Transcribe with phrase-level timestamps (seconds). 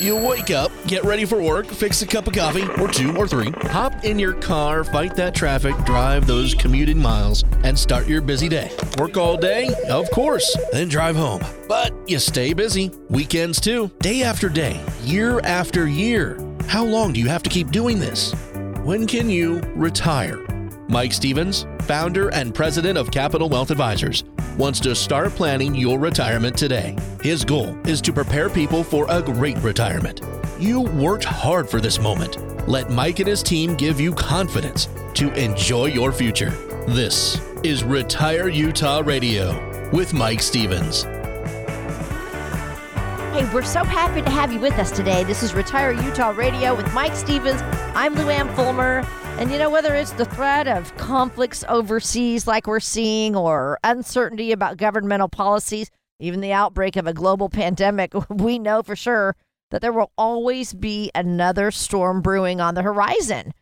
[0.00, 3.28] You wake up, get ready for work, fix a cup of coffee, or two or
[3.28, 8.22] three, hop in your car, fight that traffic, drive those commuting miles, and start your
[8.22, 8.70] busy day.
[8.98, 9.70] Work all day?
[9.88, 11.42] Of course, then drive home.
[11.68, 12.90] But you stay busy.
[13.10, 16.38] Weekends too, day after day, year after year.
[16.66, 18.32] How long do you have to keep doing this?
[18.82, 20.38] When can you retire?
[20.88, 24.24] Mike Stevens, founder and president of Capital Wealth Advisors,
[24.56, 26.96] wants to start planning your retirement today.
[27.22, 30.20] His goal is to prepare people for a great retirement.
[30.58, 32.68] You worked hard for this moment.
[32.68, 36.50] Let Mike and his team give you confidence to enjoy your future.
[36.86, 41.04] This is Retire Utah Radio with Mike Stevens.
[43.32, 45.24] Hey, we're so happy to have you with us today.
[45.24, 47.62] This is Retire Utah Radio with Mike Stevens.
[47.94, 49.06] I'm Luann Fulmer.
[49.42, 54.52] And you know, whether it's the threat of conflicts overseas like we're seeing, or uncertainty
[54.52, 59.34] about governmental policies, even the outbreak of a global pandemic, we know for sure
[59.72, 63.52] that there will always be another storm brewing on the horizon.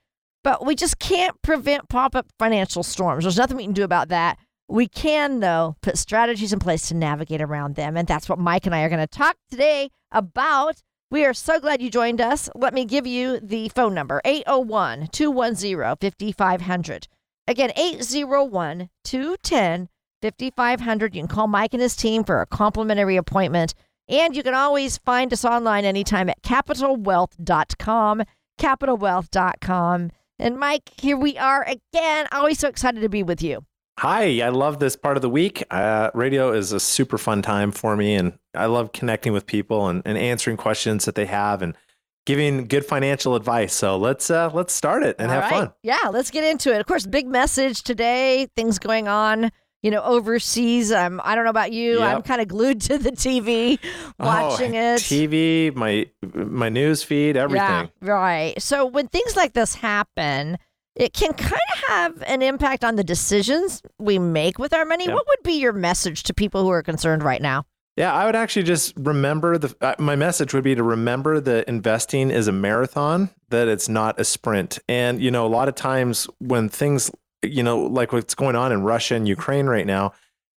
[0.44, 3.24] But we just can't prevent pop up financial storms.
[3.24, 4.38] There's nothing we can do about that.
[4.68, 7.96] We can, though, put strategies in place to navigate around them.
[7.96, 10.82] And that's what Mike and I are going to talk today about.
[11.12, 12.48] We are so glad you joined us.
[12.54, 17.08] Let me give you the phone number 801 210 5500.
[17.48, 19.88] Again, 801 210
[20.22, 21.14] 5500.
[21.16, 23.74] You can call Mike and his team for a complimentary appointment.
[24.08, 28.22] And you can always find us online anytime at capitalwealth.com.
[28.60, 30.10] Capitalwealth.com.
[30.38, 32.28] And Mike, here we are again.
[32.30, 33.64] Always so excited to be with you.
[34.00, 35.62] Hi, I love this part of the week.
[35.70, 39.88] Uh, radio is a super fun time for me, and I love connecting with people
[39.88, 41.76] and, and answering questions that they have and
[42.24, 43.74] giving good financial advice.
[43.74, 45.64] So let's uh, let's start it and All have right.
[45.66, 45.72] fun.
[45.82, 46.80] Yeah, let's get into it.
[46.80, 48.48] Of course, big message today.
[48.56, 50.90] Things going on, you know, overseas.
[50.92, 51.98] Um, I don't know about you.
[51.98, 52.16] Yep.
[52.16, 53.78] I'm kind of glued to the TV,
[54.18, 55.00] watching oh, it.
[55.00, 57.90] TV, my my news feed, everything.
[58.00, 58.62] Yeah, right.
[58.62, 60.56] So when things like this happen,
[61.00, 65.06] it can kind of have an impact on the decisions we make with our money.
[65.06, 65.14] Yep.
[65.14, 67.64] What would be your message to people who are concerned right now?
[67.96, 69.74] Yeah, I would actually just remember the.
[69.80, 74.20] Uh, my message would be to remember that investing is a marathon, that it's not
[74.20, 74.78] a sprint.
[74.88, 77.10] And you know, a lot of times when things,
[77.42, 80.12] you know, like what's going on in Russia and Ukraine right now,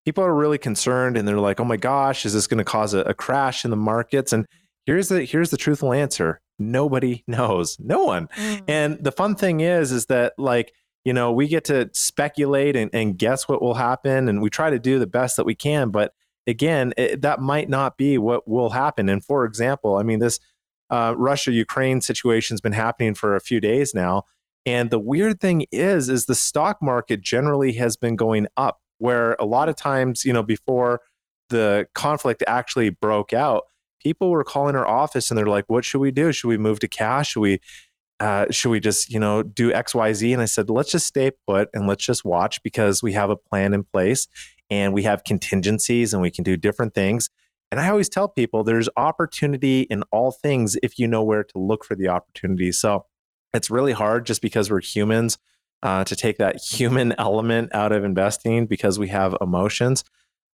[0.04, 2.94] people are really concerned, and they're like, "Oh my gosh, is this going to cause
[2.94, 4.46] a, a crash in the markets?" And
[4.86, 8.28] here's the here's the truthful answer: nobody knows, no one.
[8.68, 10.72] And the fun thing is, is that like
[11.04, 14.70] you know we get to speculate and, and guess what will happen, and we try
[14.70, 16.14] to do the best that we can, but
[16.46, 19.08] again, it, that might not be what will happen.
[19.08, 20.40] And for example, I mean, this
[20.90, 24.24] uh, Russia Ukraine situation has been happening for a few days now.
[24.64, 29.34] And the weird thing is, is the stock market generally has been going up, where
[29.40, 31.00] a lot of times, you know, before
[31.48, 33.64] the conflict actually broke out,
[34.02, 36.32] people were calling our office and they're like, "What should we do?
[36.32, 37.32] Should we move to cash?
[37.32, 37.60] Should we?"
[38.20, 41.08] Uh, should we just you know do x y z and i said let's just
[41.08, 44.28] stay put and let's just watch because we have a plan in place
[44.72, 47.28] and we have contingencies and we can do different things.
[47.70, 51.58] And I always tell people there's opportunity in all things if you know where to
[51.58, 52.72] look for the opportunity.
[52.72, 53.04] So
[53.52, 55.36] it's really hard just because we're humans
[55.82, 60.04] uh, to take that human element out of investing because we have emotions.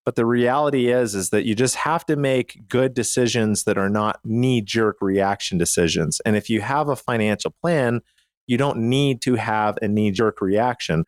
[0.06, 3.90] But the reality is, is that you just have to make good decisions that are
[3.90, 6.22] not knee jerk reaction decisions.
[6.26, 8.02] And if you have a financial plan,
[8.46, 11.06] you don't need to have a knee jerk reaction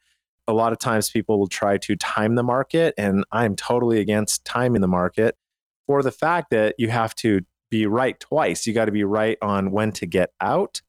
[0.48, 4.46] a lot of times people will try to time the market, and I'm totally against
[4.46, 5.36] timing the market
[5.86, 8.66] for the fact that you have to be right twice.
[8.66, 10.82] You got to be right on when to get out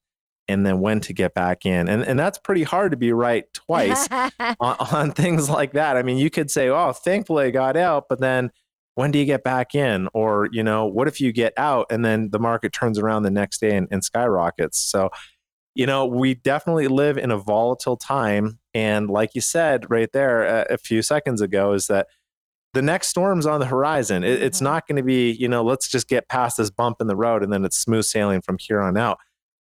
[0.48, 1.88] and then when to get back in.
[1.88, 4.08] And, and that's pretty hard to be right twice
[4.60, 5.96] on, on things like that.
[5.96, 8.50] I mean, you could say, oh, thankfully I got out, but then
[8.94, 10.08] when do you get back in?
[10.14, 13.30] Or, you know, what if you get out and then the market turns around the
[13.30, 14.78] next day and, and skyrockets?
[14.78, 15.10] So,
[15.74, 18.58] you know, we definitely live in a volatile time.
[18.74, 22.08] And like you said right there a, a few seconds ago, is that
[22.74, 24.24] the next storm's on the horizon.
[24.24, 24.64] It, it's Mhm.
[24.64, 27.42] not going to be, you know, let's just get past this bump in the road
[27.42, 29.18] and then it's smooth sailing from here on out.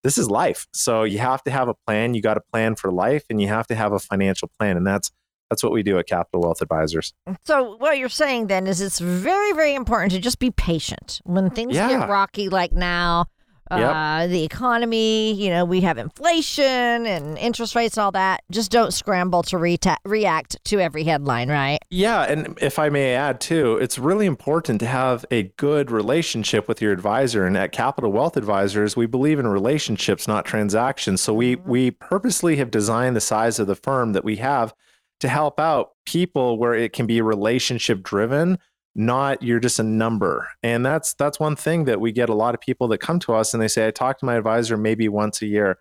[0.07, 0.69] This is life.
[0.73, 2.15] So you have to have a plan.
[2.15, 4.77] You got a plan for life and you have to have a financial plan.
[4.77, 5.11] And that's
[5.51, 7.13] that's what we do at Capital Wealth Advisors.
[7.29, 11.21] Mm, so what you're saying then is it's very, very important to just be patient
[11.25, 11.89] when things Yeah.
[11.89, 13.27] get rocky like now.
[13.71, 18.43] Uh, the economy, you know, we have inflation and interest rates and all that.
[18.51, 21.79] Just don't scramble to reta- react to every headline, right?
[21.91, 26.69] Yeah, and if I may add too, it's really important to have a good relationship
[26.69, 27.45] with your advisor.
[27.45, 31.21] And at Capital Wealth Advisors, we believe in relationships, not transactions.
[31.21, 34.75] So we we purposely have designed the size of the firm that we have
[35.21, 38.59] to help out people where it can be relationship driven
[38.97, 40.49] not you're just a number.
[40.63, 43.35] And that's that's one thing that we get a lot of people that come to
[43.35, 45.79] us and they say, I talk to my advisor maybe once a year,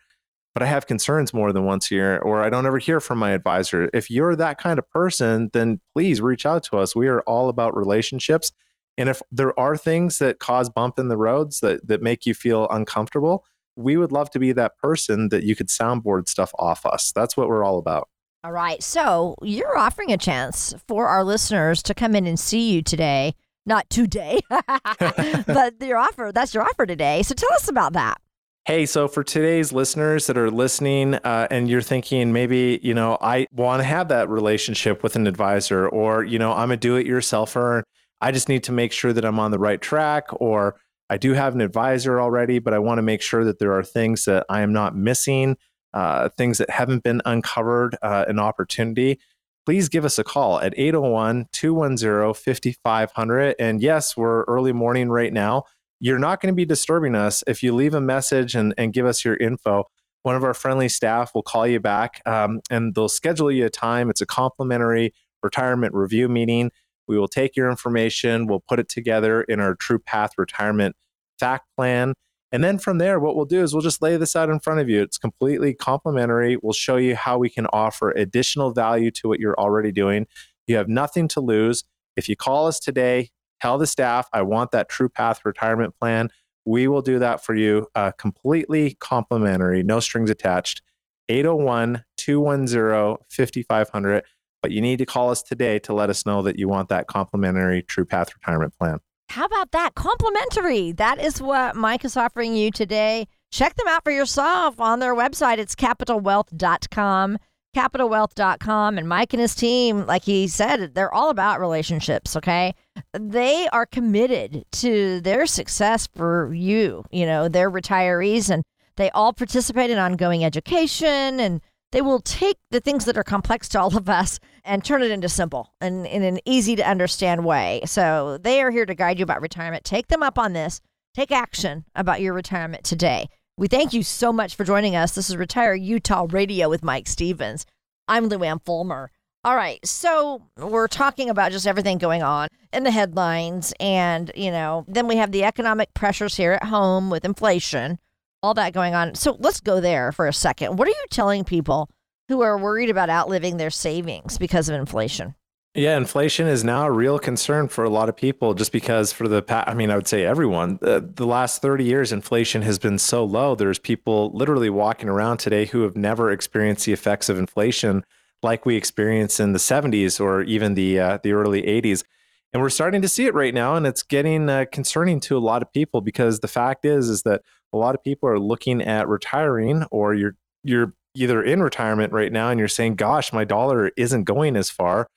[0.53, 3.17] but I have concerns more than once a year, or I don't ever hear from
[3.17, 3.89] my advisor.
[3.94, 6.95] If you're that kind of person, then please reach out to us.
[6.95, 8.51] We are all about relationships.
[8.97, 12.33] And if there are things that cause bump in the roads that that make you
[12.33, 13.45] feel uncomfortable,
[13.77, 17.11] we would love to be that person that you could soundboard stuff off us.
[17.13, 18.09] That's what we're all about.
[18.45, 18.83] All right.
[18.83, 23.33] So you're offering a chance for our listeners to come in and see you today.
[23.65, 27.24] Not today, but your offer, that's your offer today.
[27.24, 28.21] So tell us about that.
[28.65, 33.18] Hey, so for today's listeners that are listening uh, and you're thinking maybe, you know,
[33.19, 36.97] I want to have that relationship with an advisor, or, you know, I'm a do
[36.97, 37.81] it yourselfer.
[38.21, 40.75] I just need to make sure that I'm on the right track, or
[41.09, 43.83] I do have an advisor already, but I want to make sure that there are
[43.83, 45.57] things that I am not missing
[45.95, 49.19] uh, things that haven't been uncovered, uh, an opportunity,
[49.65, 53.56] please give us a call at 801 210 5500.
[53.57, 55.63] And yes, we're early morning right now.
[56.00, 59.06] You're not going to be disturbing us if you leave a message and, and give
[59.06, 59.86] us your info.
[60.24, 63.69] One of our friendly staff will call you back um, and they'll schedule you a
[63.69, 64.09] time.
[64.09, 66.71] It's a complimentary retirement review meeting.
[67.07, 70.95] We will take your information, we'll put it together in our True Path Retirement
[71.39, 72.15] Fact Plan.
[72.51, 74.80] And then from there, what we'll do is we'll just lay this out in front
[74.80, 75.01] of you.
[75.01, 76.57] It's completely complimentary.
[76.62, 80.27] We'll show you how we can offer additional value to what you're already doing.
[80.68, 81.83] You have nothing to lose.
[82.15, 83.30] If you call us today,
[83.62, 86.30] tell the staff, I want that True Path retirement plan.
[86.65, 90.81] We will do that for you uh, completely complimentary, no strings attached.
[91.30, 94.24] 801 210 5500.
[94.62, 97.07] But you need to call us today to let us know that you want that
[97.07, 99.00] complimentary True Path retirement plan.
[99.30, 99.95] How about that?
[99.95, 100.92] Complimentary.
[100.92, 103.27] That is what Mike is offering you today.
[103.51, 105.57] Check them out for yourself on their website.
[105.57, 107.38] It's capitalwealth.com.
[107.75, 108.98] Capitalwealth.com.
[108.98, 112.74] And Mike and his team, like he said, they're all about relationships, okay?
[113.13, 117.04] They are committed to their success for you.
[117.12, 118.63] You know, they're retirees and
[118.95, 123.69] they all participate in ongoing education and they will take the things that are complex
[123.69, 127.45] to all of us and turn it into simple and in an easy to understand
[127.45, 127.81] way.
[127.85, 129.83] So they are here to guide you about retirement.
[129.83, 130.81] Take them up on this.
[131.13, 133.29] Take action about your retirement today.
[133.57, 135.15] We thank you so much for joining us.
[135.15, 137.65] This is Retire Utah Radio with Mike Stevens.
[138.07, 139.11] I'm Luann Fulmer.
[139.45, 144.49] All right, so we're talking about just everything going on in the headlines, and you
[144.49, 147.99] know, then we have the economic pressures here at home with inflation
[148.45, 149.15] all that going on.
[149.15, 150.77] So let's go there for a second.
[150.77, 151.89] What are you telling people
[152.27, 155.33] who are worried about outliving their savings because of inflation?
[155.74, 159.27] Yeah, inflation is now a real concern for a lot of people just because for
[159.27, 162.80] the past, I mean, I would say everyone, uh, the last 30 years, inflation has
[162.80, 163.56] been so low.
[163.56, 168.06] There's people literally walking around today who have never experienced the effects of inflation
[168.42, 172.06] like we experienced in the 70s or even the, uh, the early 80s.
[172.53, 173.75] And we're starting to see it right now.
[173.75, 177.24] And it's getting uh, concerning to a lot of people because the fact is, is
[177.24, 177.42] that
[177.75, 182.31] a lot of people are looking at retiring or you're you're either in retirement right
[182.31, 185.10] now and you're saying gosh my dollar isn't going as far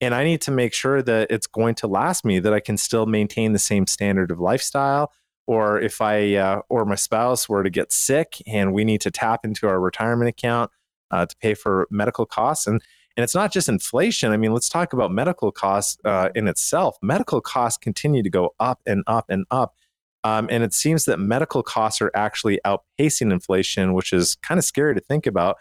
[0.00, 2.76] and i need to make sure that it's going to last me that i can
[2.76, 5.12] still maintain the same standard of lifestyle
[5.46, 9.10] or if i uh, or my spouse were to get sick and we need to
[9.10, 10.70] tap into our retirement account
[11.10, 12.82] uh, to pay for medical costs and
[13.18, 14.30] and it's not just inflation.
[14.32, 16.98] I mean let's talk about medical costs uh, in itself.
[17.00, 19.74] Medical costs continue to go up and up and up
[20.26, 24.64] um, and it seems that medical costs are actually outpacing inflation, which is kind of
[24.64, 25.56] scary to think about.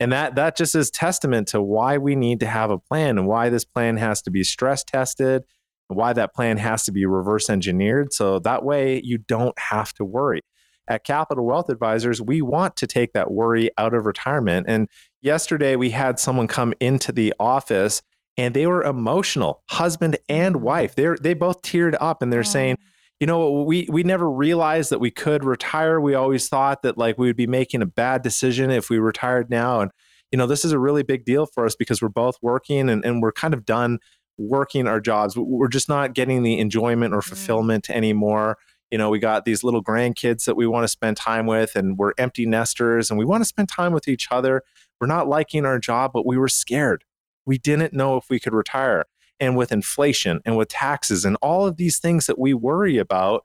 [0.00, 3.26] And that that just is testament to why we need to have a plan and
[3.26, 5.44] why this plan has to be stress tested,
[5.90, 8.14] and why that plan has to be reverse engineered.
[8.14, 10.40] So that way you don't have to worry.
[10.88, 14.66] At Capital Wealth Advisors, we want to take that worry out of retirement.
[14.66, 14.88] And
[15.20, 18.00] yesterday we had someone come into the office
[18.38, 20.94] and they were emotional, husband and wife.
[20.94, 22.78] They're they both teared up and they're saying,
[23.20, 26.00] you know, we we never realized that we could retire.
[26.00, 29.48] We always thought that like we would be making a bad decision if we retired
[29.48, 29.80] now.
[29.80, 29.90] And
[30.30, 33.04] you know, this is a really big deal for us because we're both working and,
[33.04, 34.00] and we're kind of done
[34.36, 35.36] working our jobs.
[35.36, 37.24] We're just not getting the enjoyment or mm.
[37.24, 38.58] fulfillment anymore.
[38.90, 41.96] You know, we got these little grandkids that we want to spend time with, and
[41.96, 44.62] we're empty nesters and we want to spend time with each other.
[45.00, 47.04] We're not liking our job, but we were scared.
[47.46, 49.06] We didn't know if we could retire
[49.40, 53.42] and with inflation and with taxes and all of these things that we worry about,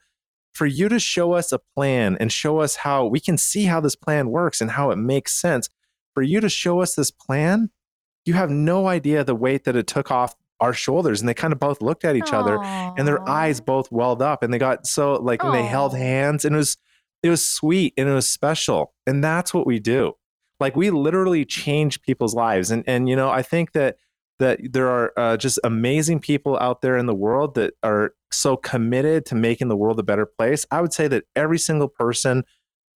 [0.54, 3.80] for you to show us a plan and show us how we can see how
[3.80, 5.70] this plan works and how it makes sense,
[6.14, 7.70] for you to show us this plan,
[8.26, 11.22] you have no idea the weight that it took off our shoulders.
[11.22, 12.42] And they kind of both looked at each Aww.
[12.42, 12.60] other
[12.98, 16.46] and their eyes both welled up and they got so like, and they held hands
[16.46, 16.78] and it was,
[17.24, 18.94] it was sweet and it was special.
[19.08, 20.14] And that's what we do.
[20.60, 22.72] Like we literally change people's lives.
[22.72, 23.96] And, and, you know, I think that
[24.42, 28.58] that there are uh, just amazing people out there in the world that are so
[28.58, 30.66] committed to making the world a better place.
[30.72, 32.44] I would say that every single person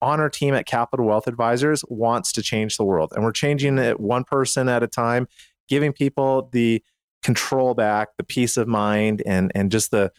[0.02, 3.14] on our team at Capital Wealth Advisors wants to change the world.
[3.16, 5.28] And we're changing it one person at a time,
[5.70, 6.84] giving people the
[7.24, 10.12] control back, the peace of mind, and and just the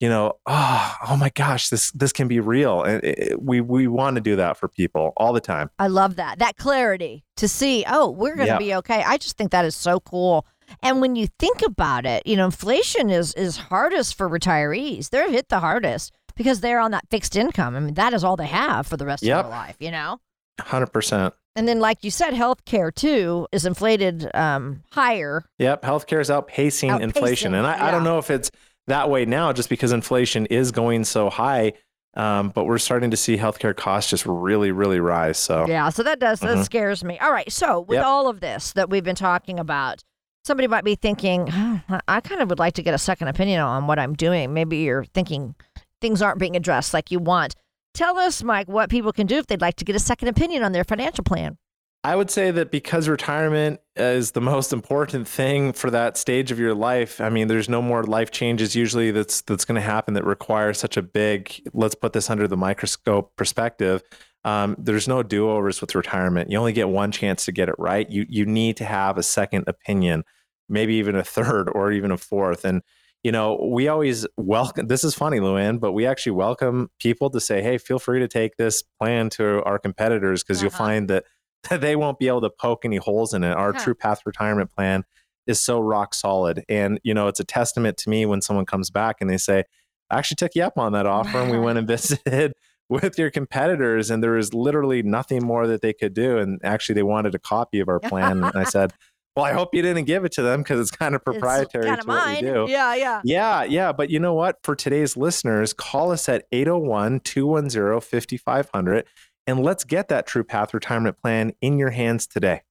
[0.00, 3.86] you know, oh, oh my gosh, this this can be real, and it, we we
[3.86, 5.70] want to do that for people all the time.
[5.78, 7.84] I love that that clarity to see.
[7.88, 8.58] Oh, we're going to Yeah.
[8.58, 9.02] be okay.
[9.04, 10.46] I just think that is so cool.
[10.82, 15.10] And when you think about it, you know, inflation is is hardest for retirees.
[15.10, 17.76] They're hit the hardest because they're on that fixed income.
[17.76, 19.36] I mean, that is all they have for the rest Yep.
[19.38, 19.76] of their life.
[19.80, 20.18] You know.
[20.60, 21.34] Hundred percent.
[21.56, 25.44] And then, like you said, healthcare too is inflated um, higher.
[25.58, 28.50] Yep, healthcare is outpacing, inflation, and I, I don't know if it's
[28.88, 31.72] that way now, just because inflation is going so high.
[32.16, 35.36] Um, but we're starting to see healthcare costs just really, really rise.
[35.38, 36.64] So Yeah, so that does that Mhm.
[36.64, 37.18] scares me.
[37.18, 38.04] All right, so with Yep.
[38.06, 40.04] all of this that we've been talking about,
[40.44, 43.60] somebody might be thinking, "Huh, I kind of would like to get a second opinion
[43.60, 44.52] on what I'm doing.
[44.52, 45.54] Maybe you're thinking
[46.00, 47.54] things aren't being addressed like you want.
[47.94, 50.62] Tell us, Mike, what people can do if they'd like to get a second opinion
[50.62, 51.58] on their financial plan.
[52.02, 56.58] I would say that because retirement is the most important thing for that stage of
[56.58, 57.18] your life.
[57.18, 60.74] I mean, there's no more life changes usually that's that's going to happen that require
[60.74, 61.66] such a big.
[61.72, 64.02] Let's put this under the microscope perspective.
[64.44, 66.50] Um, there's no do overs with retirement.
[66.50, 68.08] You only get one chance to get it right.
[68.10, 70.24] You you need to have a second opinion,
[70.68, 72.64] maybe even a third or even a fourth.
[72.64, 72.82] And
[73.22, 74.86] you know, we always welcome.
[74.88, 78.28] This is funny, Luann, but we actually welcome people to say, "Hey, feel free to
[78.28, 80.84] take this plan to our competitors because you'll Uh-huh.
[80.84, 81.24] find that."
[81.70, 83.52] they won't be able to poke any holes in it.
[83.56, 83.80] Our Huh.
[83.82, 85.04] True Path retirement plan
[85.46, 86.62] is so rock solid.
[86.68, 89.64] And, you know, it's a testament to me when someone comes back and they say,
[90.10, 92.52] I actually took you up on that offer and we went and visited
[92.88, 96.38] with your competitors and there was literally nothing more that they could do.
[96.38, 98.44] And actually, they wanted a copy of our plan.
[98.44, 98.92] and I said,
[99.36, 102.00] Well, I hope you didn't give it to them because it's kind of proprietary kind
[102.00, 102.66] to of what we do.
[102.68, 103.20] Yeah, yeah.
[103.24, 103.92] Yeah, yeah.
[103.92, 104.58] But you know what?
[104.62, 109.06] For today's listeners, call us at 801 210 5500
[109.46, 112.62] and let's get that True Path retirement plan in your hands today.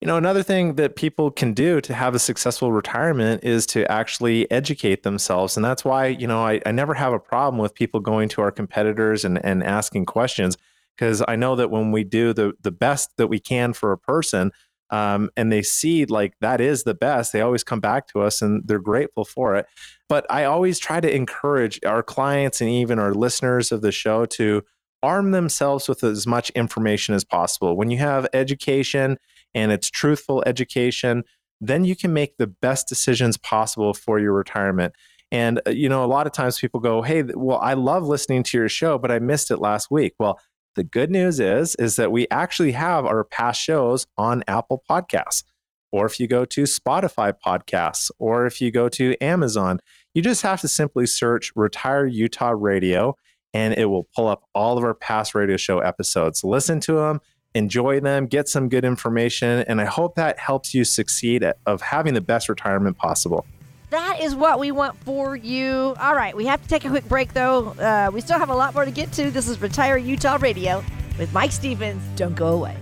[0.00, 3.90] You know, another thing that people can do to have a successful retirement is to
[3.90, 5.56] actually educate themselves.
[5.56, 8.42] And that's why, you know, I, I never have a problem with people going to
[8.42, 10.58] our competitors and, and asking questions
[10.96, 13.98] because I know that when we do the, the best that we can for a
[13.98, 14.52] person,
[14.90, 18.42] um, and they see like that is the best, they always come back to us
[18.42, 19.66] and they're grateful for it.
[20.08, 24.26] But I always try to encourage our clients and even our listeners of the show
[24.26, 24.62] to
[25.02, 27.76] arm themselves with as much information as possible.
[27.76, 29.18] When you have education
[29.54, 31.24] and it's truthful education,
[31.60, 34.94] then you can make the best decisions possible for your retirement.
[35.30, 38.42] And, uh, you know, a lot of times people go, Hey, well, I love listening
[38.44, 40.14] to your show, but I missed it last week.
[40.18, 40.38] Well,
[40.76, 45.44] the good news is, is that we actually have our past shows on Apple Podcasts.
[45.92, 49.78] Or if you go to Spotify podcasts, or if you go to Amazon,
[50.12, 53.14] you just have to simply search Retire Utah Radio
[53.54, 56.42] and it will pull up all of our past radio show episodes.
[56.42, 57.20] Listen to them,
[57.54, 61.80] enjoy them, get some good information, and I hope that helps you succeed at of
[61.80, 63.46] having the best retirement possible.
[63.90, 65.94] That is what we want for you.
[66.00, 67.68] All right, we have to take a quick break though.
[67.74, 69.30] Uh, we still have a lot more to get to.
[69.30, 70.82] This is Retire Utah Radio
[71.16, 72.02] with Mike Stevens.
[72.16, 72.76] Don't go away.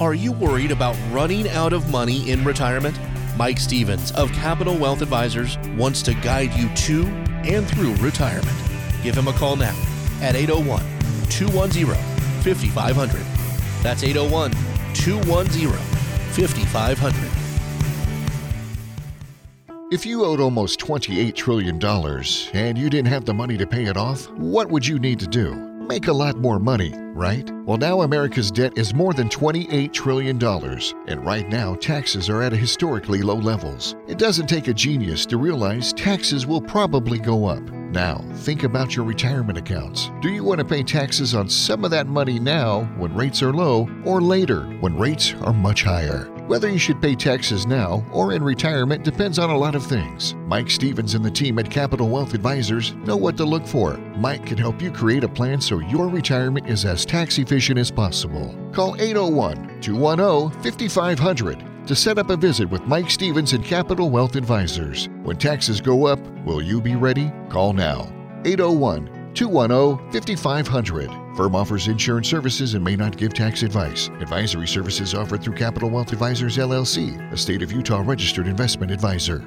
[0.00, 2.98] Are you worried about running out of money in retirement?
[3.36, 7.06] Mike Stevens of Capital Wealth Advisors wants to guide you to
[7.44, 8.56] and through retirement.
[9.04, 9.76] Give him a call now
[10.20, 10.82] at 801
[11.28, 12.13] 210
[12.44, 13.20] 5500.
[13.82, 14.52] That's 801
[14.94, 15.72] 210
[16.32, 17.44] 5500.
[19.90, 21.82] If you owed almost $28 trillion
[22.54, 25.26] and you didn't have the money to pay it off, what would you need to
[25.26, 25.73] do?
[25.86, 27.50] Make a lot more money, right?
[27.66, 32.52] Well, now America's debt is more than $28 trillion, and right now taxes are at
[32.52, 33.94] historically low levels.
[34.08, 37.62] It doesn't take a genius to realize taxes will probably go up.
[37.70, 40.10] Now, think about your retirement accounts.
[40.22, 43.52] Do you want to pay taxes on some of that money now when rates are
[43.52, 46.33] low, or later when rates are much higher?
[46.46, 50.34] Whether you should pay taxes now or in retirement depends on a lot of things.
[50.46, 53.96] Mike Stevens and the team at Capital Wealth Advisors know what to look for.
[54.18, 57.90] Mike can help you create a plan so your retirement is as tax efficient as
[57.90, 58.54] possible.
[58.72, 64.36] Call 801 210 5500 to set up a visit with Mike Stevens and Capital Wealth
[64.36, 65.08] Advisors.
[65.22, 67.32] When taxes go up, will you be ready?
[67.48, 68.12] Call now.
[68.44, 71.23] 801 210 5500.
[71.36, 74.08] Firm offers insurance services and may not give tax advice.
[74.20, 79.40] Advisory services offered through Capital Wealth Advisors LLC, a state of Utah registered investment advisor.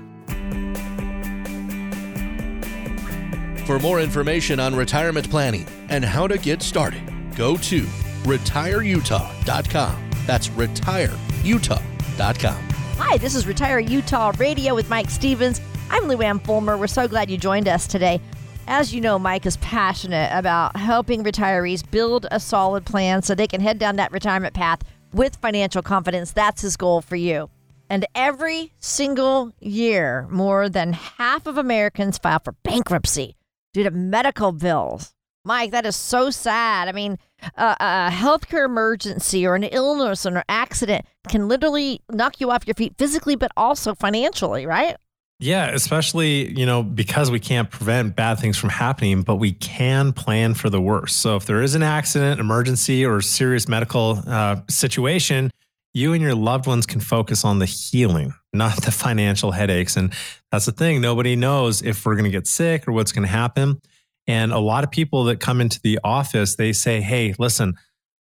[3.66, 7.02] For more information on retirement planning and how to get started,
[7.36, 7.84] go to
[8.24, 10.10] retireutah.com.
[10.26, 12.64] That's retireutah.com.
[12.98, 15.62] Hi, this is Retire Utah Radio with Mike Stevens.
[15.90, 16.78] I'm Luann Fulmer.
[16.78, 18.22] We're so glad you joined us today.
[18.70, 23.48] As you know, Mike is passionate about helping retirees build a solid plan so they
[23.48, 24.82] can head down that retirement path
[25.14, 26.34] with financial confidence.
[26.34, 27.50] That's his goal for you.
[27.90, 33.38] And every single year, more than half of Americans file for bankruptcy
[33.74, 35.14] due to medical bills.
[35.46, 36.90] Mike, that is so sad.
[36.90, 37.18] I mean,
[37.56, 42.68] uh, a healthcare emergency or an illness or an accident can literally knock you off
[42.68, 44.98] your feet physically, but also financially, right?
[45.40, 50.12] Yeah, especially, you know, because we can't prevent bad things from happening, but we can
[50.12, 51.20] plan for the worst.
[51.20, 55.52] So if there is an accident, emergency, or serious medical uh, situation,
[55.94, 59.96] you and your loved ones can focus on the healing, not the financial headaches.
[59.96, 60.12] And
[60.52, 61.02] that's the thing.
[61.02, 63.80] Nobody knows if we're going to get sick or what's going to happen.
[64.26, 67.76] And a lot of people that come into the office, they say, Hey, listen,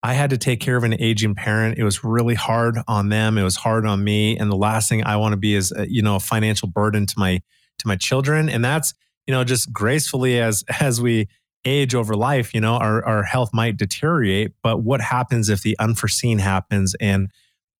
[0.06, 1.78] I had to take care of an aging parent.
[1.78, 3.36] It was really hard on them.
[3.38, 4.38] It was hard on me.
[4.38, 7.06] And the last thing I want to be is, uh, you know, a financial burden
[7.06, 7.42] to my
[7.78, 8.48] to my children.
[8.48, 8.94] And that's,
[9.26, 11.26] you know, just gracefully as as we
[11.64, 14.52] age over life, you know, our, our health might deteriorate.
[14.62, 17.28] But what happens if the unforeseen happens and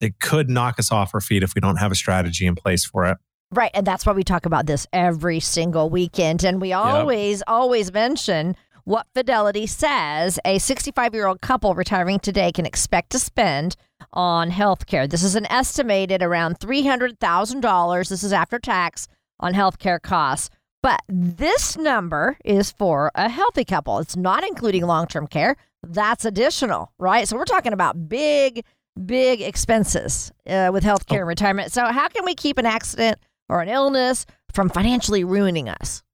[0.00, 2.84] it could knock us off our feet if we don't have a strategy in place
[2.84, 3.18] for it?
[3.52, 3.70] Right.
[3.72, 6.42] And that's why we talk about this every single weekend.
[6.42, 7.44] And we always, yep.
[7.46, 13.18] always mention what Fidelity says a 65 year old couple retiring today can expect to
[13.18, 13.76] spend
[14.12, 15.08] on health care.
[15.08, 18.08] This is an estimated around $300,000.
[18.08, 19.08] This is after tax
[19.40, 20.50] on health care costs.
[20.84, 23.98] But this number is for a healthy couple.
[23.98, 25.56] It's not including long term care.
[25.82, 27.26] That's additional, right?
[27.26, 28.64] So we're talking about big,
[29.04, 31.22] big expenses uh, with health care oh.
[31.22, 31.72] and retirement.
[31.72, 36.04] So, how can we keep an accident or an illness from financially ruining us?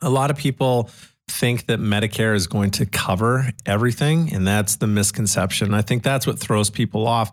[0.00, 0.88] A lot of people
[1.28, 4.32] think that Medicare is going to cover everything.
[4.32, 5.74] And that's the misconception.
[5.74, 7.30] I think that's what throws people off.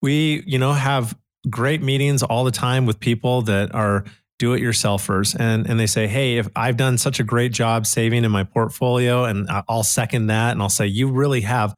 [0.00, 1.16] We, you know, have
[1.48, 4.04] great meetings all the time with people that are
[4.38, 7.86] do it yourselfers and and they say hey if i've done such a great job
[7.86, 11.74] saving in my portfolio and i'll second that and i'll say you really have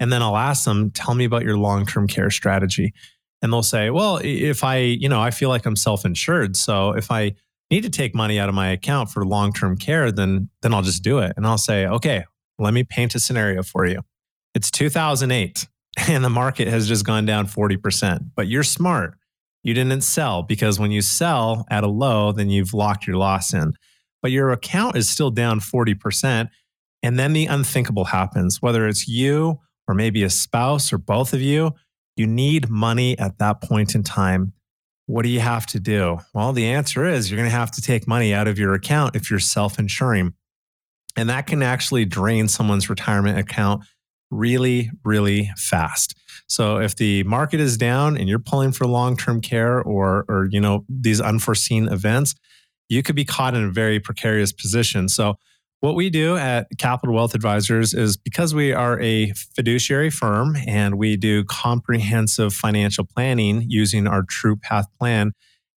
[0.00, 2.92] and then i'll ask them tell me about your long-term care strategy
[3.40, 7.10] and they'll say well if i you know i feel like i'm self-insured so if
[7.12, 7.32] i
[7.70, 11.02] need to take money out of my account for long-term care, then then I'll just
[11.02, 11.32] do it.
[11.36, 12.24] And I'll say, okay,
[12.58, 14.02] let me paint a scenario for you.
[14.54, 15.68] It's 2008
[16.08, 19.14] and the market has just gone down 40%, but you're smart.
[19.62, 23.52] You didn't sell because when you sell at a low, then you've locked your loss
[23.52, 23.74] in.
[24.22, 26.48] But your account is still down 40%.
[27.02, 31.40] And then the unthinkable happens, whether it's you or maybe a spouse or both of
[31.40, 31.72] you,
[32.16, 34.52] you need money at that point in time
[35.08, 36.18] what do you have to do?
[36.34, 39.16] Well, the answer is you're going to have to take money out of your account
[39.16, 40.34] if you're self insuring.
[41.16, 43.84] And that can actually drain someone's retirement account
[44.30, 46.14] really, really fast.
[46.46, 50.60] So if the market is down and you're pulling for long-term care or or you
[50.60, 52.34] know these unforeseen events,
[52.90, 55.08] you could be caught in a very precarious position.
[55.08, 55.36] So
[55.80, 60.98] what we do at Capital Wealth Advisors is because we are a fiduciary firm and
[60.98, 65.32] we do comprehensive financial planning using our True Path plan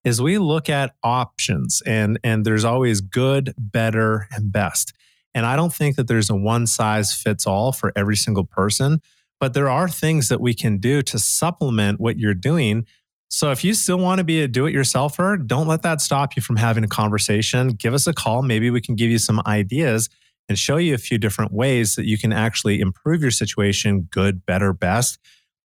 [0.05, 4.93] is we look at options and and there's always good, better and best.
[5.35, 9.01] And I don't think that there's a one size fits all for every single person,
[9.39, 12.85] but there are things that we can do to supplement what you're doing
[13.29, 16.35] so if you still want to be a do it yourselfer, don't let that stop
[16.35, 17.69] you from having a conversation.
[17.69, 18.41] Give us a call.
[18.41, 20.09] Maybe we can give you some ideas
[20.49, 24.45] and show you a few different ways that you can actually improve your situation good,
[24.47, 25.19] better, best.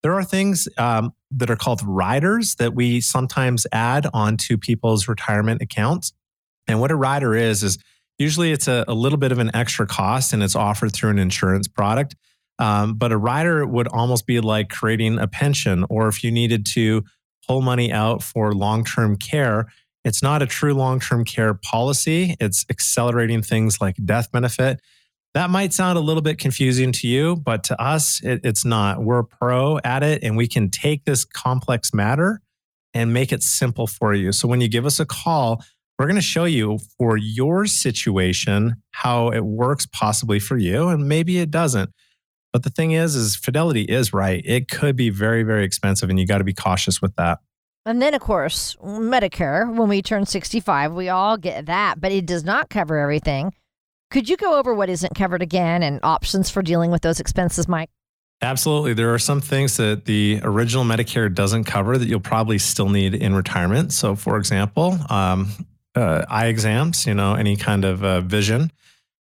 [0.04, 5.62] There are things um, that are called riders that we sometimes add onto people's retirement
[5.62, 6.12] accounts.
[6.67, 7.78] And what a rider is, is
[8.17, 11.19] usually it's a, a little bit of an extra cost and it's offered through an
[11.19, 12.17] insurance product.
[12.60, 16.65] Um, but a rider would almost be like creating a pension, or if you needed
[16.73, 17.04] to
[17.47, 19.67] pull money out for long term care.
[20.03, 24.79] It's not a true long term care policy, it's accelerating things like death benefit.
[25.34, 29.03] That might sound a little bit confusing to you, but to us, it, it's not.
[29.03, 32.39] We're pro at it, and we can take this complex matter
[32.93, 34.32] and make it simple for you.
[34.32, 35.63] So when you give us a call,
[35.97, 41.08] we're going to show you for your situation how it works possibly for you, and
[41.08, 41.89] maybe it doesn't.
[42.53, 44.41] But the thing is, is Fidelity is right.
[44.45, 47.39] It could be very, very expensive, and you got to be cautious with that.
[47.85, 52.25] And then, of course, Medicare, when we turn 65, we all get that, but it
[52.25, 53.53] does not cover everything.
[54.09, 57.67] Could you go over what isn't covered again and options for dealing with those expenses,
[57.67, 57.89] Mike?
[58.41, 58.93] Absolutely.
[58.93, 63.15] There are some things that the original Medicare doesn't cover that you'll probably still need
[63.15, 63.91] in retirement.
[63.91, 65.49] So, for example, um,
[65.95, 68.71] uh, eye exams, you know, any kind of uh, vision,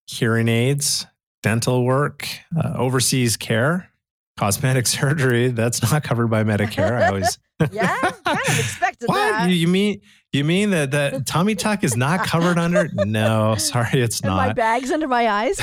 [0.07, 1.07] hearing aids,
[1.43, 3.91] dental work, uh, overseas care,
[4.39, 7.03] cosmetic surgery that's not covered by Medicare.
[7.03, 7.39] I always
[7.73, 9.49] yeah, kind of expected what that.
[9.49, 10.01] you, you mean
[10.33, 12.89] you mean that that tummy tuck is not covered under?
[12.95, 15.61] No, sorry, it's and my bags under my eyes.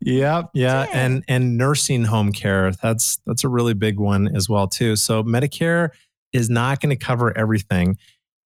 [0.00, 0.94] Yep, yeah, Dang.
[0.94, 4.96] and and nursing home care that's that's a really big one as well too.
[4.96, 5.90] So Medicare
[6.32, 7.96] is not going to cover everything.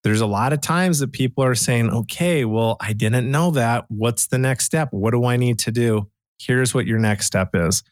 [0.05, 3.87] There's a lot of times that people are saying, "Okay, well, I didn't know that.
[3.89, 4.89] What's the next step?
[4.93, 6.09] What do I need to do?"
[6.39, 7.83] Here's what your next step is.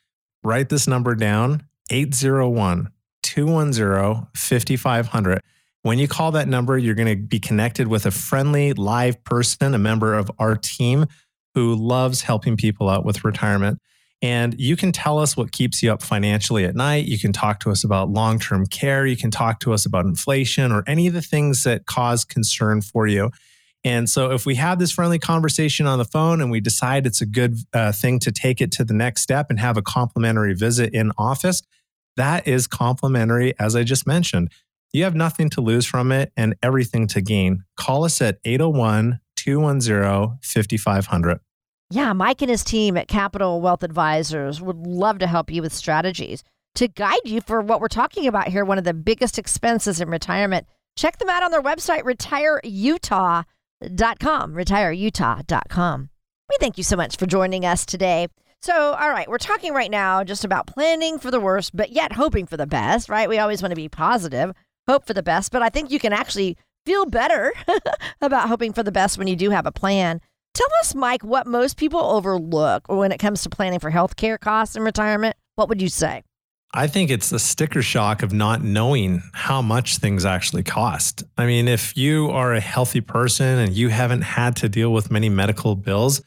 [0.44, 2.90] Write this number down, 801
[3.22, 5.42] 210 5500.
[5.82, 9.74] When you call that number, you're going to be connected with a friendly live person,
[9.74, 11.06] a member of our team
[11.54, 13.80] who loves helping people out with retirement.
[14.22, 17.04] And you can tell us what keeps you up financially at night.
[17.04, 19.06] You can talk to us about long term care.
[19.06, 22.80] You can talk to us about inflation or any of the things that cause concern
[22.80, 23.30] for you.
[23.84, 27.20] And so, if we have this friendly conversation on the phone and we decide it's
[27.20, 30.54] a good uh, thing to take it to the next step and have a complimentary
[30.54, 31.62] visit in office,
[32.16, 34.50] that is complimentary, as I just mentioned.
[34.92, 37.64] You have nothing to lose from it and everything to gain.
[37.76, 41.40] Call us at 801 210 5500.
[41.90, 45.72] Yeah, Mike and his team at Capital Wealth Advisors would love to help you with
[45.72, 46.42] strategies
[46.74, 50.10] to guide you for what we're talking about here, one of the biggest expenses in
[50.10, 50.66] retirement.
[50.96, 53.44] Check them out on their website, retireutah.com.
[54.54, 56.10] Retireutah.com.
[56.48, 58.26] We thank you so much for joining us today.
[58.62, 62.12] So, all right, we're talking right now just about planning for the worst, but yet
[62.12, 63.28] hoping for the best, right?
[63.28, 64.52] We always want to be positive,
[64.88, 67.52] hope for the best, but I think you can actually feel better
[68.20, 70.20] about hoping for the best when you do have a plan.
[70.56, 74.74] Tell us, Mike, what most people overlook when it comes to planning for healthcare costs
[74.74, 75.36] in retirement.
[75.56, 76.22] What would you say?
[76.72, 81.24] I think it's the sticker shock of not knowing how much things actually cost.
[81.36, 85.10] I mean, if you are a healthy person and you haven't had to deal with
[85.10, 86.22] many medical bills,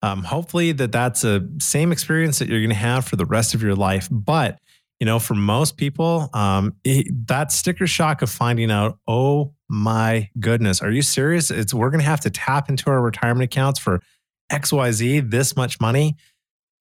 [0.00, 3.52] um, hopefully that that's a same experience that you're going to have for the rest
[3.52, 4.06] of your life.
[4.12, 4.60] But
[5.02, 10.30] you know, for most people, um, it, that sticker shock of finding out, oh my
[10.38, 11.50] goodness, are you serious?
[11.50, 14.00] It's we're going to have to tap into our retirement accounts for
[14.48, 16.14] X Y Z this much money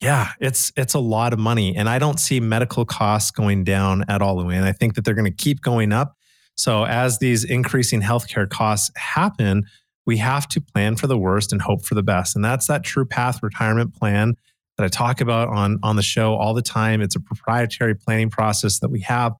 [0.02, 4.04] yeah, it's it's a lot of money, and I don't see medical costs going down
[4.08, 4.56] at all, Louie.
[4.56, 6.16] And I think that they're going to keep going up.
[6.56, 9.66] So as these increasing healthcare costs happen,
[10.08, 12.36] we have to plan for the worst and hope for the best.
[12.36, 14.36] And that's that True Path retirement plan
[14.78, 17.02] that I talk about on on the show all the time.
[17.02, 19.34] It's a proprietary planning process that we have,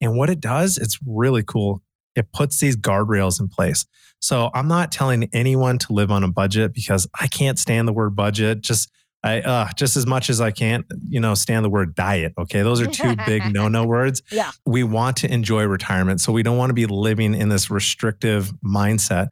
[0.00, 1.82] and what it does, it's really cool.
[2.14, 3.84] It puts these guardrails in place.
[4.20, 7.92] So I'm not telling anyone to live on a budget because I can't stand the
[7.92, 8.62] word budget.
[8.62, 8.90] Just
[9.22, 12.32] I uh, just as much as I can't, you know, stand the word diet.
[12.38, 14.22] Okay, those are two big no-no words.
[14.30, 14.50] Yeah.
[14.64, 18.52] We want to enjoy retirement, so we don't want to be living in this restrictive
[18.64, 19.28] mindset.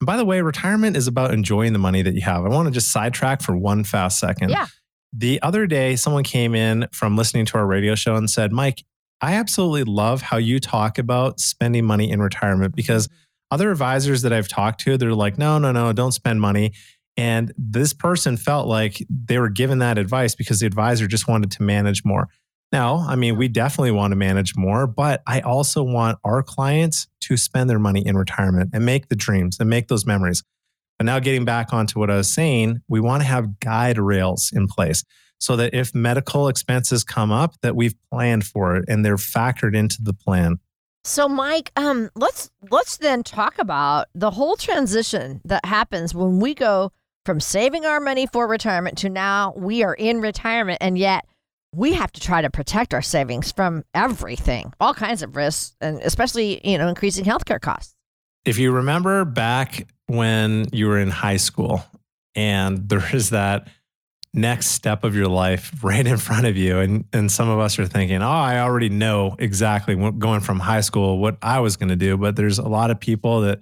[0.00, 2.44] And by the way, retirement is about enjoying the money that you have.
[2.44, 4.50] I want to just sidetrack for one fast second.
[4.50, 4.66] Yeah.
[5.16, 8.84] The other day, someone came in from listening to our radio show and said, "Mike,
[9.20, 13.18] I absolutely love how you talk about spending money in retirement because." Mm-hmm.
[13.50, 16.72] Other advisors that I've talked to, they're like, no, no, no, don't spend money.
[17.16, 21.52] And this person felt like they were given that advice because the advisor just wanted
[21.52, 22.28] to manage more.
[22.72, 27.06] Now, I mean, we definitely want to manage more, but I also want our clients
[27.20, 30.42] to spend their money in retirement and make the dreams and make those memories.
[30.98, 34.50] But now, getting back onto what I was saying, we want to have guide rails
[34.54, 35.04] in place
[35.38, 39.76] so that if medical expenses come up, that we've planned for it and they're factored
[39.76, 40.58] into the plan.
[41.04, 46.54] So, Mike, um, let's let's then talk about the whole transition that happens when we
[46.54, 46.92] go
[47.26, 51.26] from saving our money for retirement to now we are in retirement, and yet
[51.74, 56.00] we have to try to protect our savings from everything, all kinds of risks, and
[56.00, 57.94] especially you know increasing healthcare costs.
[58.46, 61.84] If you remember back when you were in high school
[62.34, 63.68] and there is that
[64.36, 67.78] next step of your life right in front of you and and some of us
[67.78, 71.76] are thinking oh i already know exactly what, going from high school what i was
[71.76, 73.60] going to do but there's a lot of people that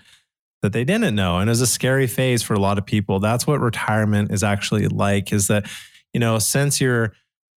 [0.62, 3.18] that they didn't know and it was a scary phase for a lot of people.
[3.18, 5.66] That's what retirement is actually like is that
[6.14, 7.12] you know since you're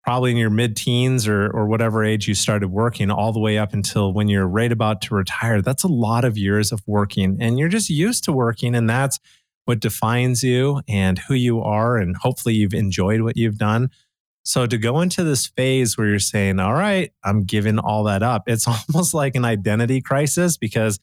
[0.06, 3.74] probably in your mid-teens or or whatever age you started working all the way up
[3.74, 7.58] until when you're right about to retire that's a lot of years of working and
[7.58, 9.20] you're just used to working and that's
[9.66, 11.98] what defines you and who you are.
[11.98, 13.90] And hopefully you've enjoyed what you've done.
[14.44, 18.24] So to go into this phase where you're saying, all right, I'm giving all that
[18.24, 21.00] up, it's almost like an identity crisis because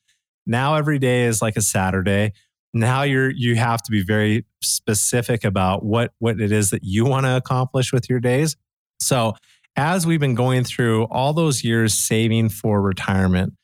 [0.47, 2.33] now every day is like a Saturday.
[2.73, 7.05] Now you're you have to be very specific about what what it is that you
[7.05, 8.57] want to accomplish with your days.
[9.03, 9.35] So
[9.77, 13.55] as we've been going through all those years saving for retirement,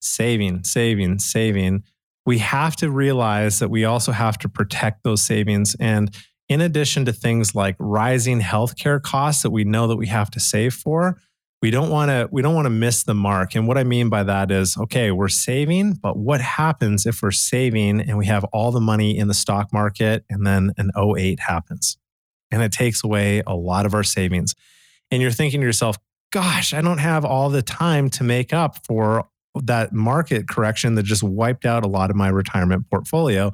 [0.00, 1.84] saving, saving, saving,
[2.26, 5.74] we have to realize that we also have to protect those savings.
[5.80, 6.14] And
[6.48, 10.40] in addition to things like rising healthcare costs that we know that we have to
[10.40, 11.18] save for,
[11.62, 13.54] we don't want to we don't want to miss the mark.
[13.54, 17.30] And what I mean by that is, okay, we're saving, but what happens if we're
[17.30, 21.40] saving and we have all the money in the stock market and then an 08
[21.40, 21.98] happens?
[22.50, 24.54] And it takes away a lot of our savings.
[25.10, 25.96] And you're thinking to yourself,
[26.30, 29.28] gosh, I don't have all the time to make up for
[29.62, 33.50] that market correction that just wiped out a lot of my retirement portfolio.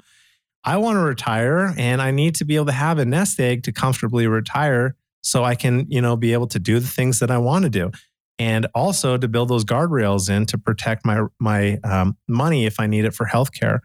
[0.64, 3.62] I want to retire and I need to be able to have a nest egg
[3.64, 7.30] to comfortably retire so I can, you know, be able to do the things that
[7.30, 7.90] I want to do.
[8.38, 12.86] And also to build those guardrails in to protect my my um, money if I
[12.86, 13.78] need it for healthcare.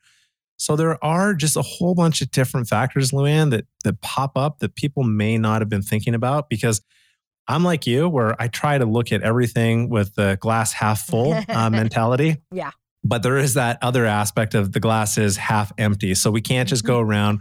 [0.57, 4.59] So there are just a whole bunch of different factors, Luann, that that pop up
[4.59, 6.81] that people may not have been thinking about because
[7.47, 11.33] I'm like you, where I try to look at everything with the glass half full
[11.49, 12.37] uh, mentality.
[12.51, 12.71] Yeah.
[13.03, 16.13] But there is that other aspect of the glass is half empty.
[16.15, 17.09] So we can't just go Mm-hmm.
[17.09, 17.39] around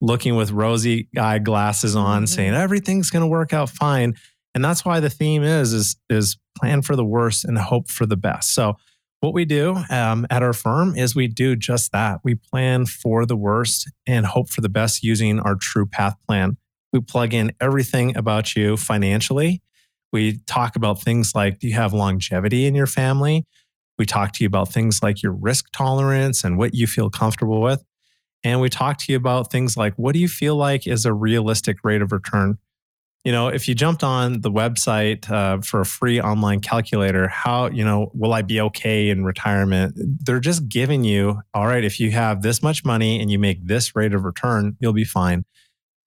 [0.00, 2.28] looking with rosy eye glasses on Mhm.
[2.28, 4.14] saying everything's going to work out fine.
[4.54, 8.06] And that's why the theme is is is plan for the worst and hope for
[8.06, 8.54] the best.
[8.54, 8.74] So
[9.20, 12.20] what we do um, at our firm is we do just that.
[12.24, 16.56] We plan for the worst and hope for the best using our True Path plan.
[16.94, 19.60] We plug in everything about you financially.
[20.12, 23.46] We talk about things like do you have longevity in your family?
[23.98, 27.60] We talk to you about things like your risk tolerance and what you feel comfortable
[27.60, 27.82] with.
[28.44, 31.12] And we talk to you about things like what do you feel like is a
[31.12, 32.58] realistic rate of return?
[33.24, 37.70] You know, if you jumped on the website uh, for a free online calculator, how,
[37.70, 39.94] you know, will I be okay in retirement?
[39.96, 43.66] They're just giving you, all right, if you have this much money and you make
[43.66, 45.44] this rate of return, you'll be fine.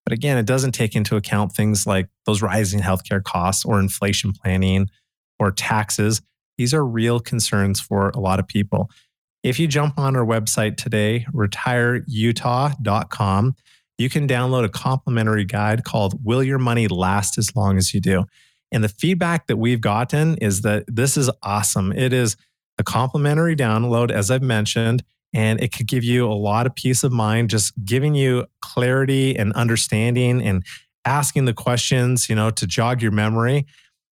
[0.07, 4.31] But again, it doesn't take into account things like those rising healthcare costs or inflation
[4.31, 4.89] planning
[5.37, 6.21] or taxes.
[6.57, 8.89] These are real concerns for a lot of people.
[9.43, 13.55] If you jump on our website today, retireutah.com,
[13.97, 17.99] you can download a complimentary guide called Will Your Money Last as Long as You
[17.99, 18.23] Do?
[18.71, 21.91] And the feedback that we've gotten is that this is awesome.
[21.91, 22.37] It is
[22.77, 25.03] a complimentary download, as I've mentioned,
[25.37, 29.37] and it could give you a lot of peace of mind, just giving you clarity
[29.37, 30.65] and understanding and
[31.05, 33.67] asking the questions, you know, to jog your memory.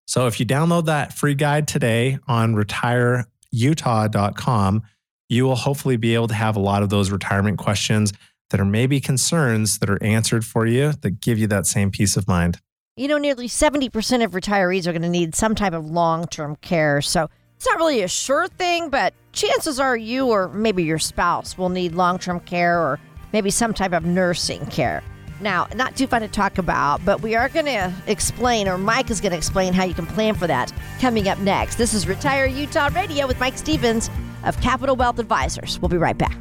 [0.05, 4.83] So if you download that free guide today on retireutah.com,
[5.27, 8.13] you will hopefully be able to have a lot of those retirement questions
[8.51, 12.15] that are maybe concerns that are answered for you that give you that same peace
[12.15, 12.59] of mind.
[12.97, 16.55] You know, nearly 70% of retirees are going to need some type of long term
[16.57, 17.01] care.
[17.01, 17.31] So
[17.65, 21.69] it's not really a sure thing, but chances are you or maybe your spouse will
[21.69, 22.99] need long term care or
[23.33, 25.01] maybe some type of nursing care.
[25.41, 29.09] Now, not too fun to talk about, but we are going to explain, or Mike
[29.09, 31.77] is going to explain how you can plan for that coming up next.
[31.77, 34.11] This is Retire Utah Radio with Mike Stevens
[34.43, 35.79] of Capital Wealth Advisors.
[35.81, 36.37] We'll be right back.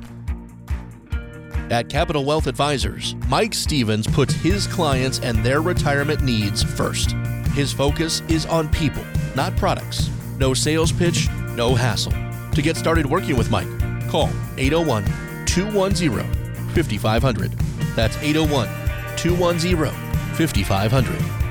[1.70, 7.12] At Capital Wealth Advisors, Mike Stevens puts his clients and their retirement needs first.
[7.54, 10.10] His focus is on people, not products.
[10.38, 12.12] No sales pitch, no hassle.
[12.52, 13.68] To get started working with Mike,
[14.08, 15.04] call 801
[15.46, 17.52] 210 5500.
[17.94, 18.68] That's 801
[19.16, 21.44] 210 5500.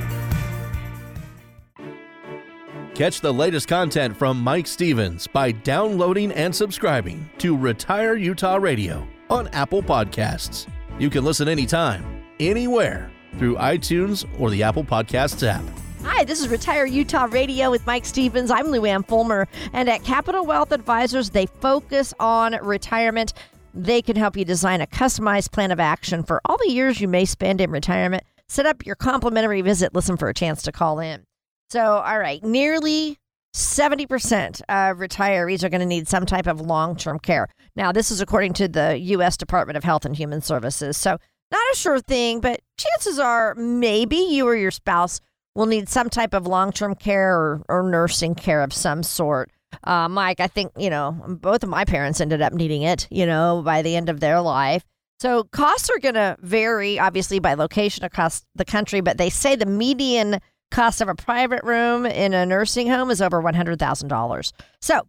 [2.95, 9.07] Catch the latest content from Mike Stevens by downloading and subscribing to Retire Utah Radio
[9.31, 10.67] on Apple Podcasts.
[10.99, 15.63] You can listen anytime, anywhere through iTunes or the Apple Podcasts app.
[16.05, 18.51] Hi, this is Retire Utah Radio with Mike Stevens.
[18.51, 23.33] I'm Luann Fulmer, and at Capital Wealth Advisors, they focus on retirement.
[23.73, 27.07] They can help you design a customized plan of action for all the years you
[27.07, 28.23] may spend in retirement.
[28.49, 29.95] Set up your complimentary visit.
[29.95, 31.23] Listen for a chance to call in.
[31.69, 33.17] So, all right, nearly
[33.55, 37.47] 70% of retirees are going to need some type of long term care.
[37.77, 39.37] Now, this is according to the U.S.
[39.37, 40.97] Department of Health and Human Services.
[40.97, 41.17] So,
[41.49, 45.21] not a sure thing, but chances are maybe you or your spouse
[45.55, 49.51] will need some type of long term care or, or nursing care of some sort.
[49.83, 53.25] Uh, Mike, I think, you know, both of my parents ended up needing it, you
[53.25, 54.83] know, by the end of their life.
[55.19, 59.55] So costs are going to vary, obviously, by location across the country, but they say
[59.55, 60.39] the median
[60.69, 64.53] cost of a private room in a nursing home is over $100,000.
[64.81, 65.07] So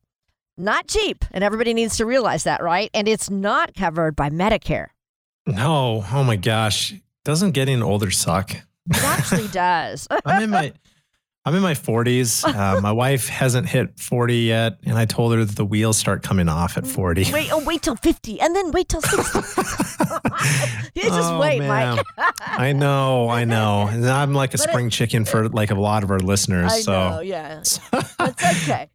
[0.57, 1.25] not cheap.
[1.33, 2.91] And everybody needs to realize that, right?
[2.95, 4.89] And it's not covered by Medicare.
[5.47, 6.95] No, oh my gosh.
[7.25, 8.55] Doesn't getting older suck?
[8.91, 10.07] It actually does.
[10.25, 10.73] I'm in my
[11.47, 12.43] I'm in my 40s.
[12.55, 16.23] Uh, my wife hasn't hit 40 yet, and I told her that the wheels start
[16.23, 17.31] coming off at 40.
[17.33, 19.39] Wait, oh, wait till 50 and then wait till 60.
[20.95, 21.97] you just Oh, wait, man.
[21.97, 22.07] Mike.
[22.41, 23.89] I know, I know.
[23.89, 26.73] And I'm like a But it- spring chicken for like a lot of our listeners.
[26.73, 27.57] I so know, yeah.
[27.57, 27.81] That's
[28.59, 28.89] okay.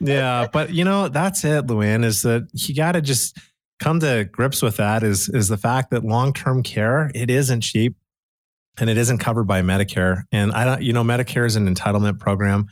[0.00, 3.36] yeah, but you know, that's it, Luann, is that you got to just
[3.78, 7.96] come to grips with that is is the fact that long-term care, it isn't cheap.
[8.78, 10.22] And it isn't covered by Medicare.
[10.32, 12.66] And I don't, you know, Medicare is an entitlement program.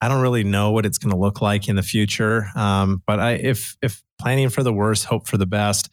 [0.00, 2.48] I don't really know what it's going to look like in the future.
[2.54, 5.88] Um, but I, if if planning for the worst, hope for the best,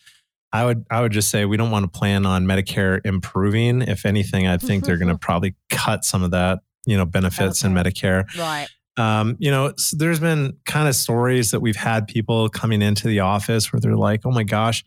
[0.51, 3.81] I would I would just say we don't want to plan on Medicare improving.
[3.81, 7.63] If anything, I think they're going to probably cut some of that, you know, benefits
[7.63, 8.25] in Medicare.
[8.37, 8.67] Right.
[8.97, 13.07] Um, you know, s there's been kind of stories that we've had people coming into
[13.07, 14.83] the office where they're like, "Oh my gosh,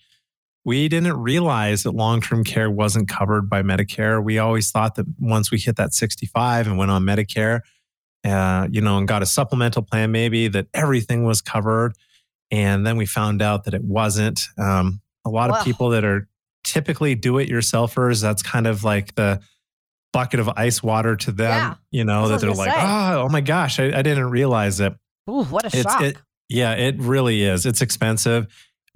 [0.64, 4.22] we didn't realize that long-term care wasn't covered by Medicare.
[4.22, 7.60] We always thought that once we hit that 65 and went on Medicare,
[8.24, 11.92] uh, you know, and got a supplemental plan, maybe that everything was covered,
[12.50, 14.40] and then we found out that it wasn't.
[14.58, 15.58] Um, a lot Wow.
[15.58, 16.28] of people that are
[16.64, 19.40] typically do-it-yourselfers, that's kind of like the
[20.12, 21.48] bucket of ice water to them.
[21.48, 21.74] Yeah.
[21.90, 24.94] You know that they're like, oh, oh my gosh, I, I didn't realize it.
[25.28, 26.02] Ooh, what a It's shock.
[26.02, 26.16] it,
[26.48, 27.66] yeah, it really is.
[27.66, 28.46] It's expensive.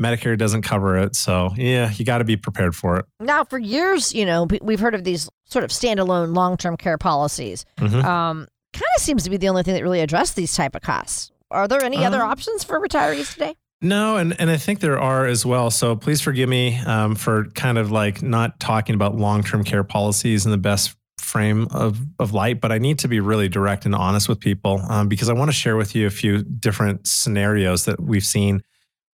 [0.00, 3.06] Medicare doesn't cover it, so yeah, you got to be prepared for it.
[3.20, 6.98] Now, for years, you know, we- we've heard of these sort of standalone long-term care
[6.98, 7.64] policies.
[7.78, 8.04] Mhm.
[8.04, 10.82] Um, kind of seems to be the only thing that really address these type of
[10.82, 11.30] costs.
[11.50, 13.54] Are there any other Um, options for retirees today?
[13.80, 15.70] No, and and I think there are as well.
[15.70, 19.84] So please forgive me um, for kind of like not talking about long term care
[19.84, 23.87] policies in the best frame of of light, but I need to be really direct
[23.87, 27.06] and honest with people um, because I want to share with you a few different
[27.06, 28.62] scenarios that we've seen.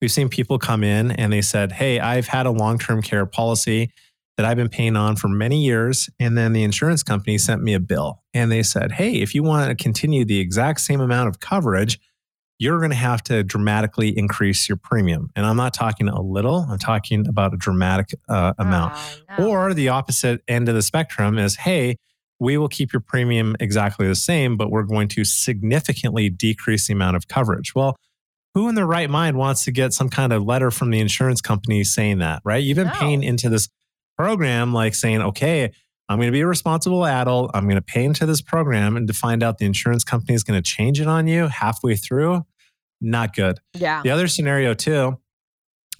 [0.05, 3.25] We've seen people come in and they said, "Hey, I've had a long term care
[3.25, 3.91] policy."
[4.37, 6.11] That I've been paying on for many years.
[6.19, 9.45] And then the insurance company sent me a bill and they said, Hey, if you
[9.45, 12.01] want to continue the exact same amount of coverage,
[12.59, 15.31] you're going to have to dramatically increase your premium.
[15.37, 18.95] And I'm not talking a little, I'm talking about a dramatic uh, amount.
[18.97, 19.49] Oh, no.
[19.49, 21.97] Or the opposite end of the spectrum is hey,
[22.41, 26.93] we will keep your premium exactly the same, but we're going to significantly decrease the
[26.93, 27.73] amount of coverage.
[27.73, 27.95] Well,
[28.55, 31.41] who in their right mind wants to get some kind of letter from the insurance
[31.41, 32.63] company saying that, right?
[32.63, 32.93] You've been No.
[32.95, 33.69] paying into this
[34.17, 35.73] program, like saying, okay,
[36.09, 37.51] I'm going to be a responsible adult.
[37.55, 40.45] I'm going to pay into this program and to find out the insurance company is
[40.45, 42.45] going to change it on you halfway through.
[43.01, 43.59] Not good.
[43.75, 44.03] yeah.
[44.03, 45.19] The other scenario too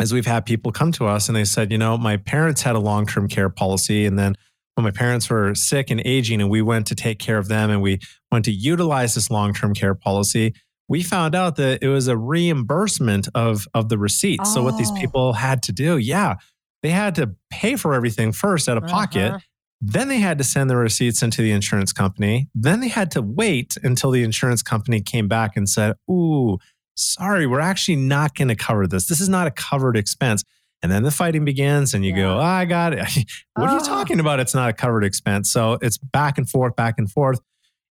[0.01, 2.77] is we've had people come to us and they said, you know, my parents had
[2.77, 4.37] a long-term care policy and then
[4.75, 7.71] when my parents were sick and aging and we went to take care of them
[7.71, 8.01] and we
[8.33, 10.53] went to utilize this long-term care policy,
[10.89, 14.53] we found out that it was a reimbursement of of the receipts.
[14.53, 14.95] So what these Oh.
[15.01, 16.37] people had to do, yeah,
[16.83, 19.31] they had to pay for everything first out of pocket.
[19.33, 19.39] Uh-huh.
[19.81, 22.49] Then they had to send the receipts into the insurance company.
[22.55, 26.59] Then they had to wait until the insurance company came back and said, Ooh,
[26.97, 29.07] sorry, we're actually not going to cover this.
[29.09, 30.43] This is not a covered expense.
[30.83, 33.01] And then the fighting begins, and you go, oh, I got it.
[33.55, 33.85] what are you Oh.
[33.87, 34.39] talking about?
[34.39, 35.51] It's not a covered expense.
[35.51, 37.41] So it's back and forth, back and forth.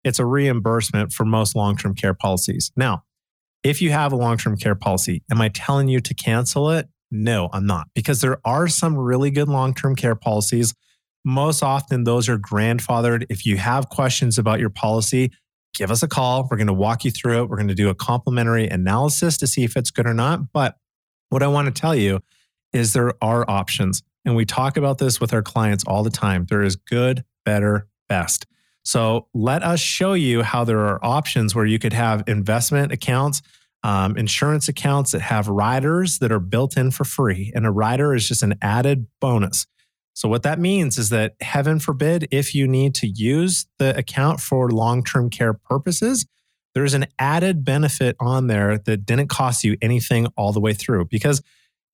[0.04, 2.72] It's a reimbursement for most long term care policies.
[2.76, 3.04] Now,
[3.62, 6.88] if you have a long term care policy, am I telling you to cancel it?
[7.10, 10.74] No, I'm not, because there are some really good long term care policies.
[11.24, 13.26] Most often, those are grandfathered.
[13.28, 15.30] If you have questions about your policy,
[15.74, 16.48] give us a call.
[16.50, 17.48] We're going to walk you through it.
[17.48, 20.52] We're going to do a complimentary analysis to see if it's good or not.
[20.52, 20.76] But
[21.28, 22.20] what I want to tell you
[22.72, 24.02] is there are options.
[24.24, 26.46] And we talk about this with our clients all the time.
[26.48, 28.46] There is good, better, best.
[28.84, 33.42] So let us show you how there are options where you could have investment accounts,
[33.82, 37.52] um, insurance accounts that have riders that are built in for free.
[37.54, 39.66] And a rider is just an added bonus.
[40.14, 44.40] So, what that means is that, heaven forbid, if you need to use the account
[44.40, 46.26] for long term care purposes,
[46.74, 51.06] there's an added benefit on there that didn't cost you anything all the way through.
[51.06, 51.40] Because,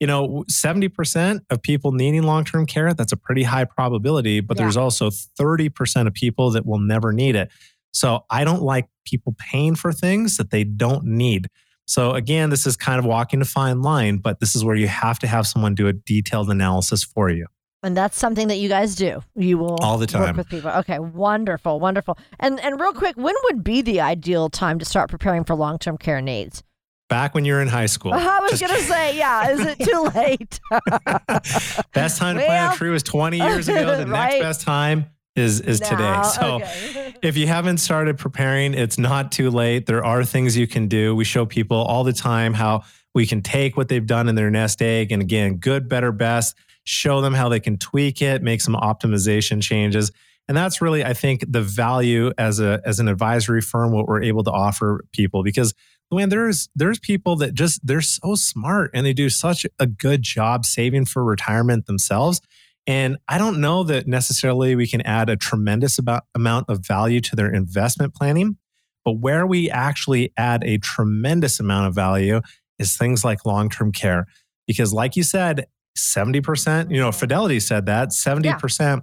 [0.00, 4.56] you know, 70% of people needing long term care, that's a pretty high probability, but
[4.56, 4.64] Yeah.
[4.64, 7.50] there's also 30% of people that will never need it.
[7.92, 11.48] So, I don't like people paying for things that they don't need.
[11.86, 14.88] So, again, this is kind of walking a fine line, but this is where you
[14.88, 17.46] have to have someone do a detailed analysis for you.
[17.82, 19.22] And that's something that you guys do.
[19.36, 20.70] You will All the time work with people.
[20.70, 22.18] Okay, wonderful, wonderful.
[22.40, 25.78] And and real quick, when would be the ideal time to start preparing for long
[25.78, 26.62] term care needs?
[27.08, 28.12] Back when you're in high school.
[28.14, 29.50] I was gonna say, yeah.
[29.50, 30.60] Is it too late?
[31.94, 33.96] Best time to plant a tree was 20 years ago.
[33.96, 34.32] The right.
[34.32, 36.22] next best time is is today.
[36.34, 37.14] So okay.
[37.22, 39.86] if you haven't started preparing, it's not too late.
[39.86, 41.14] There are things you can do.
[41.14, 42.82] We show people all the time how
[43.14, 46.56] we can take what they've done in their nest egg and again, good, better, best,
[46.84, 50.10] show them how they can tweak it, make some optimization changes.
[50.46, 54.22] And that's really, I think, the value as a as an advisory firm, what we're
[54.22, 55.42] able to offer people.
[55.42, 55.74] Because
[56.12, 60.22] Luann, there's there's people that just they're so smart and they do such a good
[60.22, 62.40] job saving for retirement themselves.
[62.86, 67.20] And I don't know that necessarily we can add a tremendous about, amount of value
[67.20, 68.56] to their investment planning,
[69.04, 72.40] but where we actually add a tremendous amount of value
[72.78, 74.26] is things like long term care.
[74.66, 75.66] Because, like you said,
[75.98, 79.02] 70%, you know, Fidelity said that 70%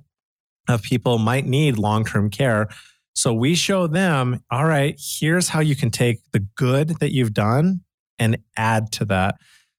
[0.67, 2.69] of people might need long term care.
[3.15, 7.33] So we show them, all right, here's how you can take the good that you've
[7.33, 7.81] done
[8.19, 9.35] and add to that.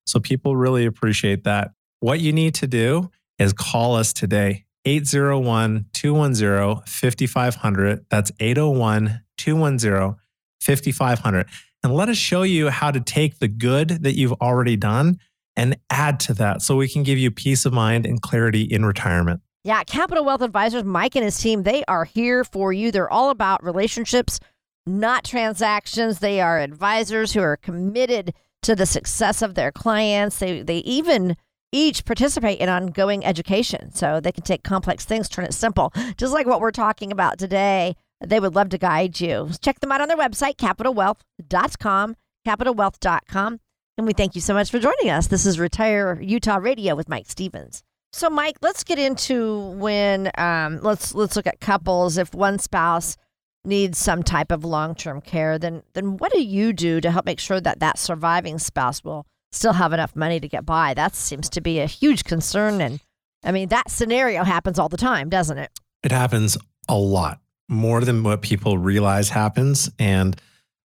[0.06, 1.72] So people really appreciate that.
[2.00, 8.06] What you need to do is call us today, 801 210 5500.
[8.10, 10.16] That's 801 210
[10.60, 11.46] 5500.
[11.82, 15.18] And let us show you how to take the good that you've already done
[15.56, 18.84] and add to that so we can give you peace of mind and clarity in
[18.84, 19.40] retirement.
[19.66, 22.92] Yeah, Capital Wealth Advisors, Mike and his team, they are here for you.
[22.92, 24.38] They're all about relationships,
[24.86, 26.20] not transactions.
[26.20, 30.38] They are advisors who are committed to the success of their clients.
[30.38, 31.36] They they even
[31.72, 35.92] each participate in ongoing education so they can take complex things, turn it simple.
[36.16, 37.96] Just like what we're talking about today.
[38.24, 39.50] They would love to guide you.
[39.60, 43.60] Check them out on their website, capitalwealth.com, capitalwealth.com.
[43.98, 45.26] And we thank you so much for joining us.
[45.26, 47.82] This is Retire Utah Radio with Mike Stevens.
[48.16, 52.16] So, Mike, let's get into when um, let's let's look at couples.
[52.16, 53.18] If one spouse
[53.62, 57.26] needs some type of long term care, then then what do you do to help
[57.26, 60.94] make sure that that surviving spouse will still have enough money to get by?
[60.94, 63.00] That seems to be a huge concern, and
[63.44, 65.78] I mean that scenario happens all the time, doesn't it?
[66.02, 66.56] It happens
[66.88, 70.40] a lot more than what people realize happens, and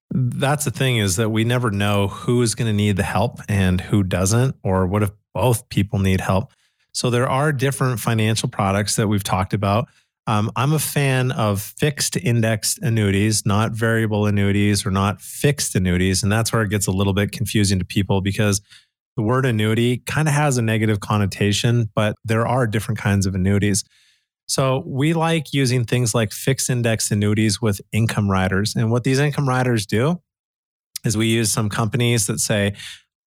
[0.10, 3.40] that's the thing is that we never know who is going to need the help
[3.48, 6.52] and who doesn't, or what if both people need help.
[6.94, 9.88] So there are different financial products that we've talked about.
[10.28, 16.22] Um, I'm a fan of fixed indexed annuities, not variable annuities or not fixed annuities.
[16.22, 18.62] And that's where it gets a little bit confusing to people because
[19.18, 23.36] the word annuity kind of has a negative connotation, but there are different kinds of
[23.36, 23.84] annuities.
[24.48, 28.76] So we like using things like fixed index annuities with income riders.
[28.76, 30.22] And what these income riders do
[31.04, 32.74] is we use some companies that say,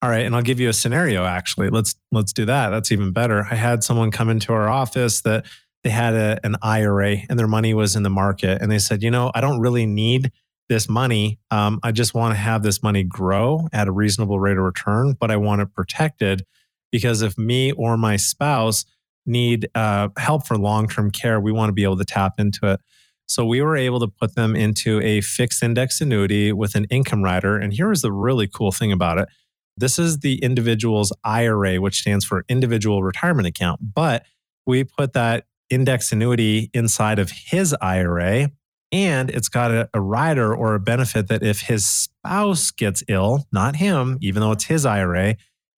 [0.05, 1.71] all right, and I'll give you a scenario actually.
[1.71, 2.69] Let's let's do that.
[2.69, 3.47] That's even better.
[3.51, 5.47] I had someone come into our office that
[5.83, 9.03] they had a, an IRA and their money was in the market and they said,
[9.03, 10.31] "You know, I don't really need
[10.69, 11.39] this money.
[11.51, 15.17] Um, I just want to have this money grow at a reasonable rate of return,
[15.19, 16.45] but I want it protected
[16.93, 18.85] because if me or my spouse
[19.25, 22.71] need uh, help for long term care, we want to be able to tap into
[22.71, 22.81] it.
[23.25, 27.23] So we were able to put them into a fixed index annuity with an income
[27.23, 27.57] rider.
[27.57, 29.31] And here is the really cool thing about it
[29.77, 33.81] this is the individual's IRA, which stands for individual retirement account.
[33.95, 34.25] But
[34.67, 38.51] we put that index annuity inside of his IRA,
[38.93, 43.47] and it's got a, a, rider or a benefit that if his spouse gets ill,
[43.53, 45.37] not him, even though it's his IRA,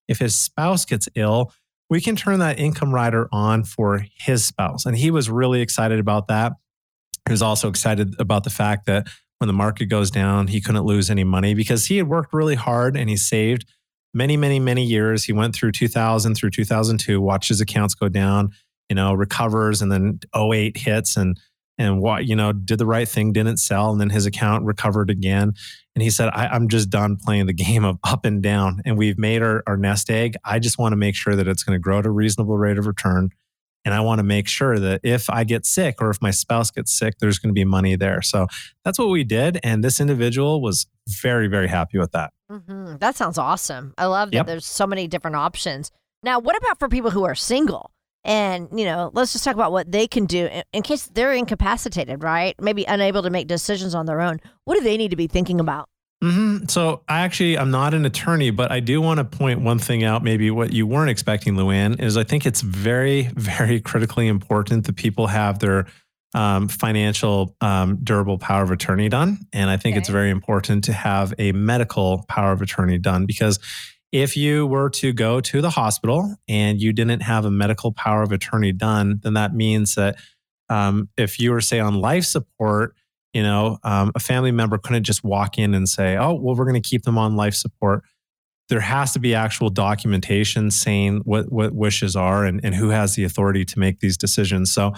[0.09, 1.53] if his spouse gets ill,
[1.89, 4.85] we can turn that income rider on for his spouse.
[4.85, 6.53] And he was really excited about that.
[7.27, 10.85] He was also excited about the fact that when the market goes down, he couldn't
[10.85, 13.67] lose any money because he had worked really hard and he saved
[14.17, 15.25] many, many, many years.
[15.25, 18.51] He went through 2000 through 2002, watched his accounts go down,
[18.89, 21.39] you know, recovers, and then 08 hits and
[21.79, 25.11] and what you know did the right thing, didn't sell, and then his account recovered
[25.11, 25.53] again.
[25.95, 28.97] And he said, I, am just done playing the game of up and down, and
[28.97, 30.37] we've made our, our nest egg.
[30.45, 32.79] I just want to make sure that it's going to grow at a reasonable rate
[32.79, 33.31] of return.
[33.87, 36.73] And I want to make sure that if I get sick or if my spouse
[36.73, 38.21] gets sick, there's going to be money there.
[38.21, 38.49] So
[38.85, 39.61] that's what we did.
[39.63, 42.33] And this individual was very, very happy with that.
[42.51, 42.97] Mm-hmm.
[42.97, 43.95] That sounds awesome.
[43.97, 44.47] I love that yep.
[44.47, 45.93] there's so many different options.
[46.25, 47.93] Now, what about for people who are single?
[48.25, 51.33] And, you know, let's just talk about what they can do in, in case they're
[51.33, 52.57] incapacitated, right?
[52.61, 54.41] Maybe unable to make decisions on their own.
[54.65, 55.89] What do they need to be thinking about?
[56.25, 56.67] Mm-hmm.
[56.69, 60.03] So I actually I'm not an attorney, but I do want to point one thing
[60.03, 60.25] out.
[60.25, 64.97] Maybe what you weren't expecting, Luann, is I think it's very, very critically important that
[64.97, 65.87] people have their
[66.35, 70.01] um, financial um, durable power of attorney done, and I think okay.
[70.01, 73.59] it's very important to have a medical power of attorney done because
[74.13, 78.23] if you were to go to the hospital and you didn't have a medical power
[78.23, 80.17] of attorney done, then that means that
[80.69, 82.95] um, if you were say on life support
[83.33, 86.65] you know, um, a family member couldn't just walk in and say, "Oh, well, we're
[86.65, 88.03] going to keep them on life support."
[88.69, 93.15] There has to be actual documentation saying what what wishes are and, and who has
[93.15, 94.73] the authority to make these decisions.
[94.73, 94.93] So,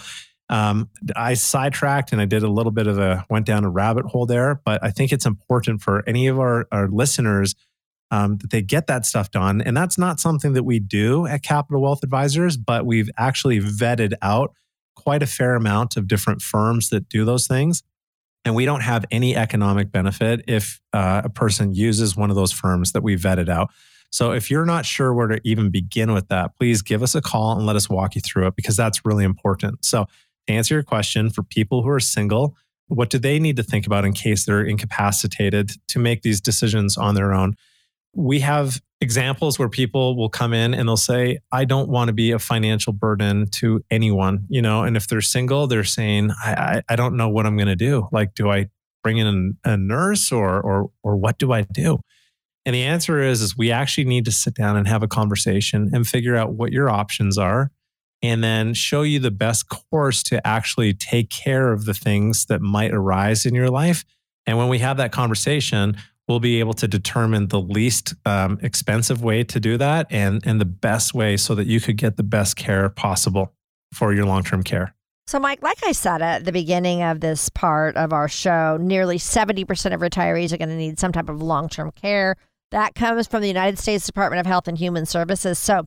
[0.50, 4.06] um, I sidetracked and I did a little bit of a went down a rabbit
[4.06, 7.54] hole there, but I think it's important for any of our, our listeners
[8.10, 9.60] um, that they get that stuff done.
[9.60, 14.14] And that's not something that we do at Capital Wealth Advisors, but we've actually vetted
[14.22, 14.54] out
[14.96, 17.82] quite a fair amount of different firms that do those things.
[18.48, 22.50] And we don't have any economic benefit if uh, a person uses one of those
[22.50, 23.68] firms that we vetted out.
[24.10, 27.20] So if you're not sure where to even begin with that, please give us a
[27.20, 29.84] call and let us walk you through it because that's really important.
[29.84, 30.06] So
[30.46, 33.86] to answer your question, for people who are single, what do they need to think
[33.86, 37.54] about in case they're incapacitated to make these decisions on their own?
[38.14, 42.12] We have examples where people will come in and they'll say, I don't want to
[42.12, 46.52] be a financial burden to anyone, you know, and if they're single, they're saying, I,
[46.52, 48.08] I, I don't know what I'm going to do.
[48.10, 48.68] Like, do I
[49.02, 52.00] bring in a nurse or, or, or what do I do?
[52.66, 55.90] And the answer is, is we actually need to sit down and have a conversation
[55.92, 57.70] and figure out what your options are
[58.20, 62.60] and then show you the best course to actually take care of the things that
[62.60, 64.04] might arise in your life.
[64.46, 65.96] And when we have that conversation,
[66.28, 70.60] we'll be able to determine the least um, expensive way to do that and, and
[70.60, 73.54] the best way so that you could get the best care possible
[73.92, 74.94] for your long term care.
[75.26, 79.18] So, Mike, like I said at the beginning of this part of our show, nearly
[79.18, 82.36] 70% of retirees are going to need some type of long term care.
[82.70, 85.58] That comes from the United States Department of Health and Human Services.
[85.58, 85.86] So,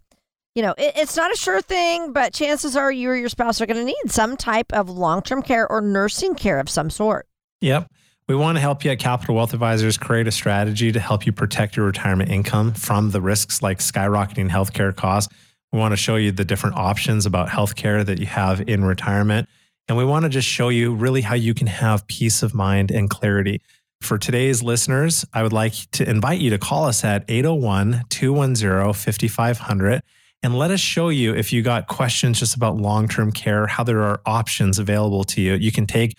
[0.55, 3.61] you know, it, it's not a sure thing, but chances are you or your spouse
[3.61, 6.89] are going to need some type of long term care or nursing care of some
[6.89, 7.27] sort.
[7.61, 7.91] Yep.
[8.27, 11.31] We want to help you at Capital Wealth Advisors create a strategy to help you
[11.31, 15.33] protect your retirement income from the risks like skyrocketing healthcare costs.
[15.73, 19.49] We want to show you the different options about healthcare that you have in retirement.
[19.87, 22.91] And we want to just show you really how you can have peace of mind
[22.91, 23.61] and clarity.
[24.01, 28.93] For today's listeners, I would like to invite you to call us at 801 210
[28.93, 30.01] 5500
[30.43, 33.83] and let us show you if you got questions just about long term care, how
[33.83, 35.53] there are options available to you.
[35.53, 36.17] You can take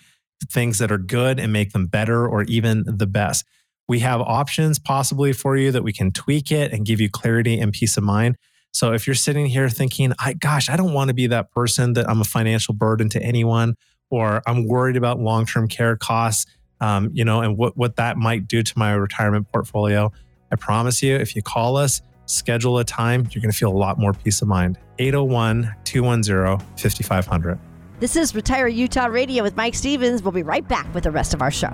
[0.49, 3.45] things that are good and make them better or even the best.
[3.87, 7.59] We have options possibly for you that we can tweak it and give you clarity
[7.59, 8.37] and peace of mind.
[8.71, 11.93] So if you're sitting here thinking, I gosh, I don't want to be that person
[11.93, 13.75] that I'm a financial burden to anyone,
[14.09, 16.45] or I'm worried about long-term care costs,
[16.81, 20.11] um, you know, and what, what that might do to my retirement portfolio.
[20.51, 23.77] I promise you, if you call us, schedule a time, you're going to feel a
[23.77, 24.77] lot more peace of mind.
[24.99, 27.72] 801 210 5500.
[27.99, 30.23] This is Retire Utah Radio with Mike Stevens.
[30.23, 31.71] We'll be right back with the rest of our show.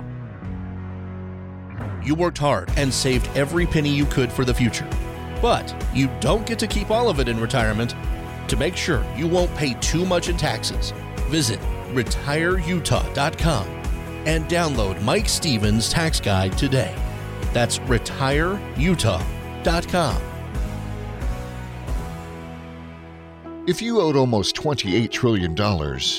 [2.04, 4.88] You worked hard and saved every penny you could for the future.
[5.42, 7.94] But you don't get to keep all of it in retirement.
[8.48, 10.92] To make sure you won't pay too much in taxes,
[11.28, 11.60] visit
[11.92, 13.66] retireutah.com
[14.26, 16.94] and download Mike Stevens' tax guide today.
[17.52, 20.22] That's retireutah.com.
[23.70, 25.56] If you owed almost $28 trillion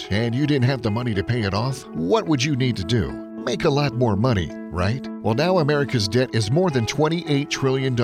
[0.09, 2.83] and you didn't have the money to pay it off, what would you need to
[2.85, 3.11] do?
[3.11, 5.05] Make a lot more money, right?
[5.21, 8.01] Well, now America's debt is more than $28 trillion,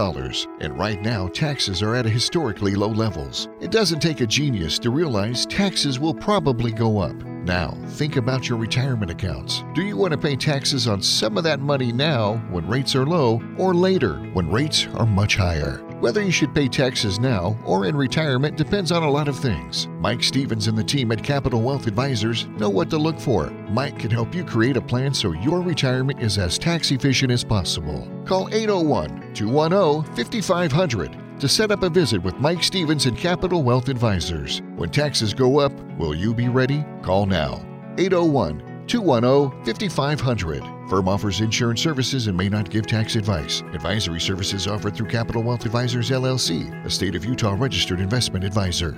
[0.59, 3.47] and right now taxes are at historically low levels.
[3.61, 7.15] It doesn't take a genius to realize taxes will probably go up.
[7.15, 9.63] Now, think about your retirement accounts.
[9.73, 13.05] Do you want to pay taxes on some of that money now when rates are
[13.05, 15.86] low or later when rates are much higher?
[15.99, 19.87] Whether you should pay taxes now or in retirement depends on a lot of things.
[19.99, 23.49] Mike Stevens and the team at Capital Wealth Advisors know what to look for.
[23.71, 27.43] Mike can help you create a plan so your retirement is as tax efficient as
[27.43, 28.07] possible.
[28.25, 33.89] Call 801 210 5500 to set up a visit with Mike Stevens and Capital Wealth
[33.89, 34.61] Advisors.
[34.75, 36.85] When taxes go up, will you be ready?
[37.01, 37.65] Call now.
[37.97, 40.76] 801 210 5500.
[40.89, 43.61] Firm offers insurance services and may not give tax advice.
[43.73, 48.97] Advisory services offered through Capital Wealth Advisors LLC, a state of Utah registered investment advisor.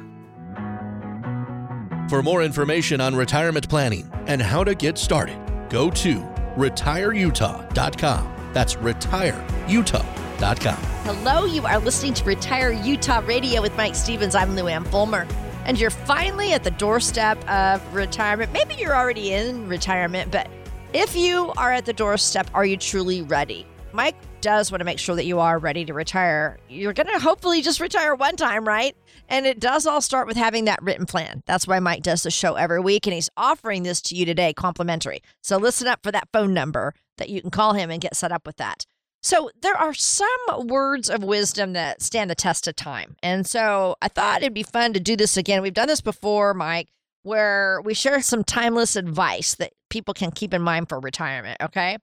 [2.08, 5.38] For more information on retirement planning and how to get started,
[5.70, 6.22] go to
[6.56, 8.52] retireutah.com.
[8.54, 10.78] That's retireutah.com.
[11.04, 14.36] Hello, you are listening to Retire Utah Radio with Mike Stevens.
[14.36, 15.28] I'm Lou Ann Fulmer.
[15.66, 18.54] And you're finally at the doorstep of retirement.
[18.54, 20.48] Maybe you're already in retirement, but
[20.94, 23.66] if you are at the doorstep, are you truly ready?
[23.92, 26.58] Mike does want to make sure that you are ready to retire.
[26.70, 28.96] You're going to hopefully just retire one time, right?
[29.28, 31.44] And it does all start with having that written plan.
[31.46, 34.54] That's why Mike does the show every week, and he's offering this to you today
[34.54, 35.22] complimentary.
[35.42, 38.32] So listen up for that phone number that you can call him and get set
[38.32, 38.86] up with that.
[39.22, 43.16] So there are some words of wisdom that stand the test of time.
[43.22, 45.62] And so I thought it'd be fun to do this again.
[45.62, 46.88] We've done this before, Mike,
[47.24, 51.58] where we share some timeless advice that people can keep in mind for retirement.
[51.62, 51.98] Okay.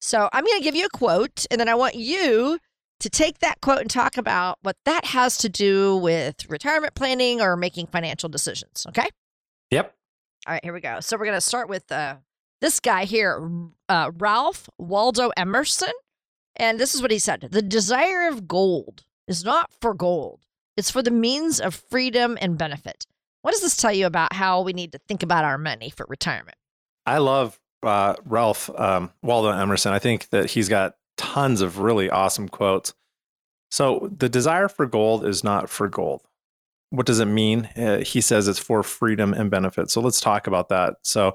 [0.00, 2.58] So I'm going to give you a quote, and then I want you
[3.00, 7.40] to take that quote and talk about what that has to do with retirement planning
[7.40, 8.86] or making financial decisions.
[8.88, 9.08] Okay.
[9.70, 9.94] Yep.
[10.46, 11.00] All right, here we go.
[11.00, 12.16] So we're going to start with uh,
[12.60, 13.50] this guy here,
[13.88, 15.92] uh, Ralph Waldo Emerson.
[16.56, 20.40] And this is what he said The desire of gold is not for gold,
[20.76, 23.06] it's for the means of freedom and benefit.
[23.42, 26.04] What does this tell you about how we need to think about our money for
[26.08, 26.56] retirement?
[27.06, 29.92] I love uh, Ralph um, Waldo Emerson.
[29.92, 32.94] I think that he's got tons of really awesome quotes.
[33.70, 36.22] So the desire for gold is not for gold.
[36.90, 37.66] What does it mean?
[37.76, 39.90] Uh, he says it's for freedom and benefit.
[39.90, 40.94] So let's talk about that.
[41.02, 41.34] So,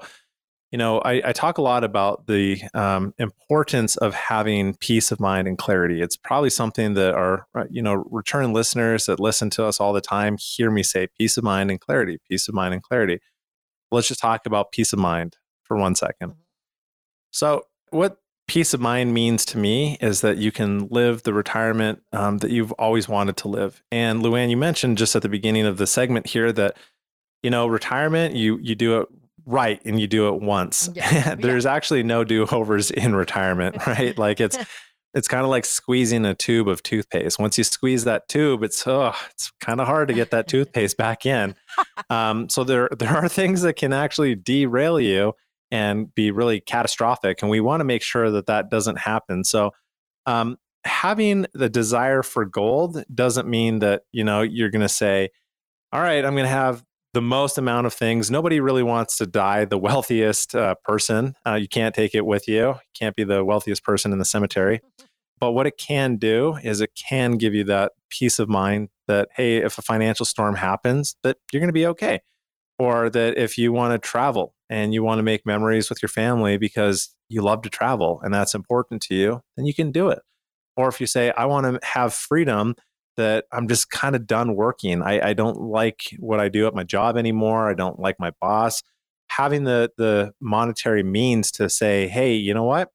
[0.70, 5.18] you know, I, I talk a lot about the um, importance of having peace of
[5.18, 6.02] mind and clarity.
[6.02, 9.94] It's probably something that our, uh, you know, return listeners that listen to us all
[9.94, 13.20] the time hear me say peace of mind and clarity, peace of mind and clarity.
[13.90, 16.32] Let's just talk about peace of mind for one second.
[16.32, 16.36] Mhm.
[17.30, 22.00] So, what peace of mind means to me is that you can live the retirement
[22.12, 23.82] um, that you've always wanted to live.
[23.90, 26.76] And Luann, you mentioned just at the beginning of the segment here that
[27.42, 29.08] you know retirement you you do it
[29.44, 30.88] right and you do it once.
[30.94, 31.34] Yeah.
[31.38, 34.16] There's actually no do-overs in retirement, right?
[34.16, 34.58] like it's
[35.14, 37.38] it's kind of like squeezing a tube of toothpaste.
[37.38, 40.96] Once you squeeze that tube, it's oh, it's kind of hard to get that toothpaste
[40.96, 41.54] back in.
[42.10, 45.34] Um, so there there are things that can actually derail you
[45.70, 49.44] and be really catastrophic, and we want to make sure that that doesn't happen.
[49.44, 49.72] So
[50.26, 55.30] um, having the desire for gold doesn't mean that you know you're going to say,
[55.92, 59.26] "All right, I'm going to have the most amount of things." Nobody really wants to
[59.26, 61.34] die the wealthiest uh, person.
[61.46, 62.68] Uh, you can't take it with you.
[62.68, 64.80] You can't be the wealthiest person in the cemetery.
[65.38, 69.28] But what it can do is it can give you that peace of mind that
[69.36, 72.20] hey, if a financial storm happens, that you're going to be okay.
[72.78, 76.08] Or that if you want to travel and you want to make memories with your
[76.08, 80.08] family because you love to travel and that's important to you, then you can do
[80.08, 80.20] it.
[80.76, 82.74] Or if you say, I want to have freedom
[83.16, 85.02] that I'm just kind of done working.
[85.02, 87.68] I, I don't like what I do at my job anymore.
[87.68, 88.82] I don't like my boss.
[89.28, 92.90] Having the the monetary means to say, hey, you know what?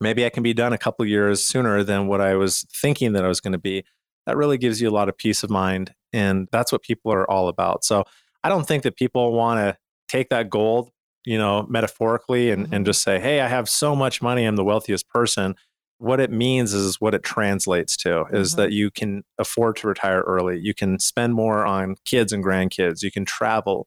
[0.00, 3.24] Maybe I can be done a couple years sooner than what I was thinking that
[3.24, 3.84] I was going to be.
[4.26, 5.94] That really gives you a lot of peace of mind.
[6.12, 7.84] And that's what people are all about.
[7.84, 8.04] So
[8.42, 9.76] I don't think that people want to
[10.08, 10.90] take that gold,
[11.24, 14.64] you know, metaphorically and, and just say, hey, I have so much money, I'm the
[14.64, 15.54] wealthiest person.
[15.98, 18.56] What it means is what it translates to is Mhm.
[18.56, 20.58] that you can afford to retire early.
[20.60, 23.02] You can spend more on kids and grandkids.
[23.02, 23.86] You can travel.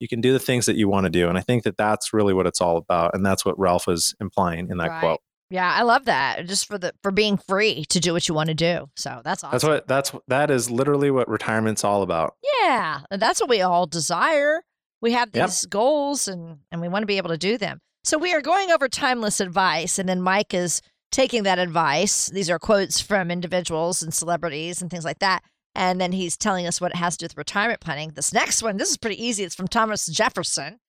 [0.00, 1.28] You can do the things that you want to do.
[1.28, 3.14] And I think that that's really what it's all about.
[3.14, 5.00] And that's what Ralph is implying in that Right.
[5.00, 5.20] quote.
[5.50, 6.46] Yeah, I love that.
[6.46, 8.90] Just for the for being free to do what you want to do.
[8.96, 9.52] So that's awesome.
[9.52, 12.34] That's what that's that is literally what retirement's all about.
[12.62, 14.60] Yeah, that's what we all desire.
[15.00, 15.46] We have Yep.
[15.46, 17.80] these goals and and we want to be able to do them.
[18.04, 20.80] So we are going over timeless advice and then Mike is
[21.12, 22.26] taking that advice.
[22.26, 25.42] These are quotes from individuals and celebrities and things like that.
[25.74, 28.10] And then he's telling us what it has to do with retirement planning.
[28.14, 29.44] This next one, this is pretty easy.
[29.44, 30.80] It's from Thomas Jefferson.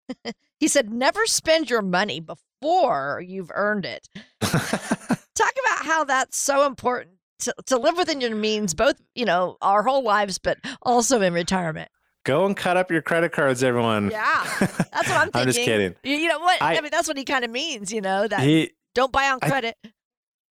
[0.60, 4.08] he said, Never spend your money before you've earned it.
[4.40, 9.56] Talk about how that's so important to, to live within your means, both, you know,
[9.62, 11.90] our whole lives, but also in retirement.
[12.24, 14.10] Go and cut up your credit cards, everyone.
[14.10, 15.30] Yeah, That's what I'm thinking.
[15.34, 15.94] I'm just kidding.
[16.04, 16.62] You, know what?
[16.62, 19.28] I, I- mean, that's what he kind of means, you know, that He don't buy
[19.30, 19.76] on I- credit.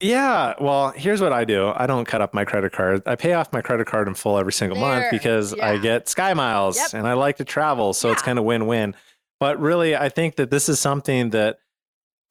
[0.04, 1.72] Yeah, well, here's what I do.
[1.76, 3.04] I don't cut up my credit card.
[3.06, 6.08] I pay off my credit card in full every single month There, because I get
[6.08, 6.94] SkyMiles Yep.
[6.96, 8.96] and I like to travel, so it's kind of win-win.
[9.40, 11.60] But really, I think that this is something that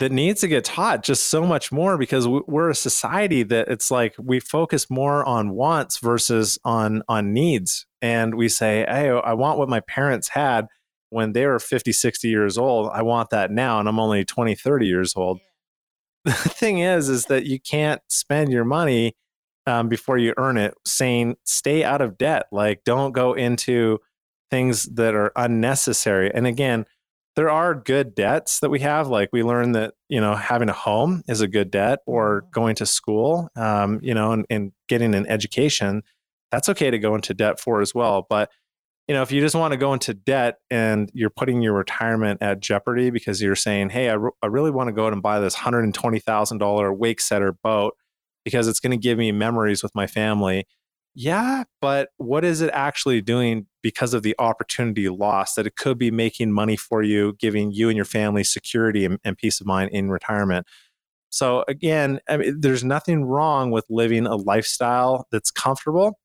[0.00, 3.90] that needs to get taught just so much more because we're a society that it's
[3.90, 7.86] like we focus more on wants versus on on needs.
[8.02, 10.66] And we say hey i want what my parents had
[11.10, 12.90] when they were 50 60 years old.
[12.92, 15.38] I want that now and i'm only 20 30 years old.
[16.24, 19.16] The thing is is that you can't spend your money
[19.66, 20.74] um, before you earn it.
[20.86, 22.46] Saying stay out of debt.
[22.50, 23.98] Like don't go into
[24.50, 26.30] things that are unnecessary.
[26.34, 26.86] And again
[27.40, 30.74] there are good debts that we have like we learned that you know having a
[30.74, 35.14] home is a good debt or going to school um, you know and, and getting
[35.14, 36.02] an education
[36.52, 38.26] that's okay to go into debt for as well.
[38.28, 38.50] But
[39.08, 42.42] you know if you just want to go into debt and you're putting your retirement
[42.42, 45.22] at jeopardy because you're saying hey i, re- I really want to go out and
[45.22, 47.94] buy this $120000 wake setter boat
[48.44, 50.66] because it's going to give me memories with my family
[51.14, 55.98] yeah but what is it actually doing because of the opportunity lost that it could
[55.98, 59.66] be making money for you giving you and your family security and, and peace of
[59.66, 60.66] mind in retirement?
[61.30, 66.18] So again I mean, there's nothing wrong with living a lifestyle that's comfortable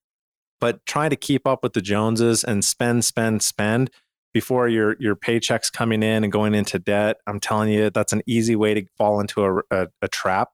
[0.61, 3.89] but trying to keep up with the joneses and spend spend spend
[4.33, 7.17] before your your paychecks coming in and going into debt.
[7.27, 10.49] I'm telling you that's an easy way to fall into a, a, a trap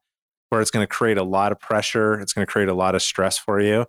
[0.49, 2.19] where it's going to create a lot of pressure.
[2.19, 3.85] It's going to create a lot of stress for you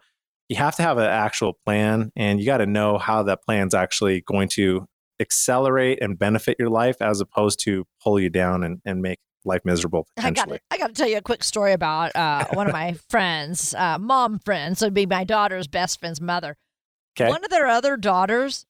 [0.49, 3.75] you have to have an actual plan and you got to know how that plan's
[3.75, 4.87] actually going to
[5.21, 9.63] accelerate and benefit your life as opposed to pull you down and, and make life
[9.65, 12.67] miserable I got to, I got to tell you a quick story about uh, one
[12.67, 14.79] of my friends, uh, mom friends.
[14.79, 16.57] So it'd be my daughter's best friend's mother.
[17.19, 17.29] Okay.
[17.29, 18.67] One of their other daughters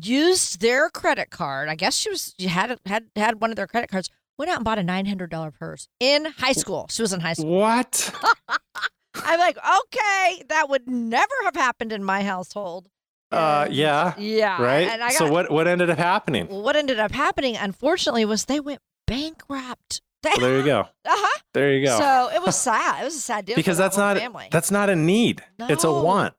[0.00, 1.68] used their credit card.
[1.68, 4.10] I guess she was she had had had one of their credit cards.
[4.38, 6.86] Went out and bought a nine hundred dollar purse in high school.
[6.90, 7.58] She was in high school.
[7.58, 8.14] What?
[9.24, 12.88] I'm like, okay, that would never have happened in my household.
[13.32, 14.14] Uh, yeah.
[14.18, 14.62] Yeah.
[14.62, 14.88] Right.
[14.88, 16.46] I so what what ended up happening?
[16.48, 20.00] Well, what ended up happening, unfortunately, was they went bankrupt.
[20.24, 20.80] Well, there you go.
[20.80, 21.40] uh-huh.
[21.54, 21.98] There you go.
[21.98, 23.02] So it was sad.
[23.02, 24.48] It was a sad deal because that's not family.
[24.50, 25.44] that's not a need.
[25.60, 26.34] It's a want.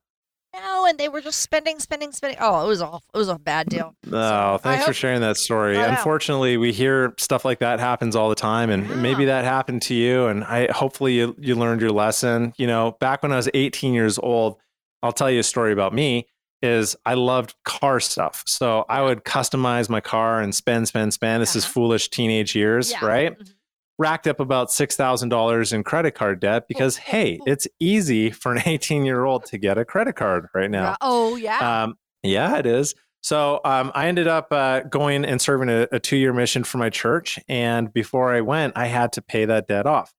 [0.59, 2.37] No, and they were just spending, spending, spending.
[2.41, 3.03] Oh, it was awful.
[3.13, 3.93] It was a bad deal.
[4.11, 5.75] Oh, I thanks for hope- sharing that story.
[5.77, 5.85] Know.
[5.85, 8.95] Unfortunately, we hear stuff like that happens all the time, and Yeah.
[8.95, 10.27] maybe that happened to you.
[10.27, 12.53] And I hopefully you you learned your lesson.
[12.57, 14.57] You know, back when I was 18 years old,
[15.03, 16.27] I'll tell you a story about me.
[16.63, 21.41] Is I loved car stuff, so I would customize my car and spend, spend, spend.
[21.43, 21.73] This is Uh-huh.
[21.73, 23.05] foolish teenage years, Yeah.
[23.05, 23.37] right?
[23.37, 23.53] Mhm.
[23.99, 28.53] Racked up about six thousand dollars in credit card debt because hey, it's easy for
[28.53, 30.91] an 18 year old to get a credit card right now.
[30.91, 30.95] Yeah.
[31.01, 31.83] Oh, yeah.
[31.83, 32.95] Um, yeah, it is.
[33.21, 36.77] So um, I ended up uh, going and serving a, a two year mission for
[36.77, 37.39] my church.
[37.47, 40.13] And before I went, I had to pay that debt off.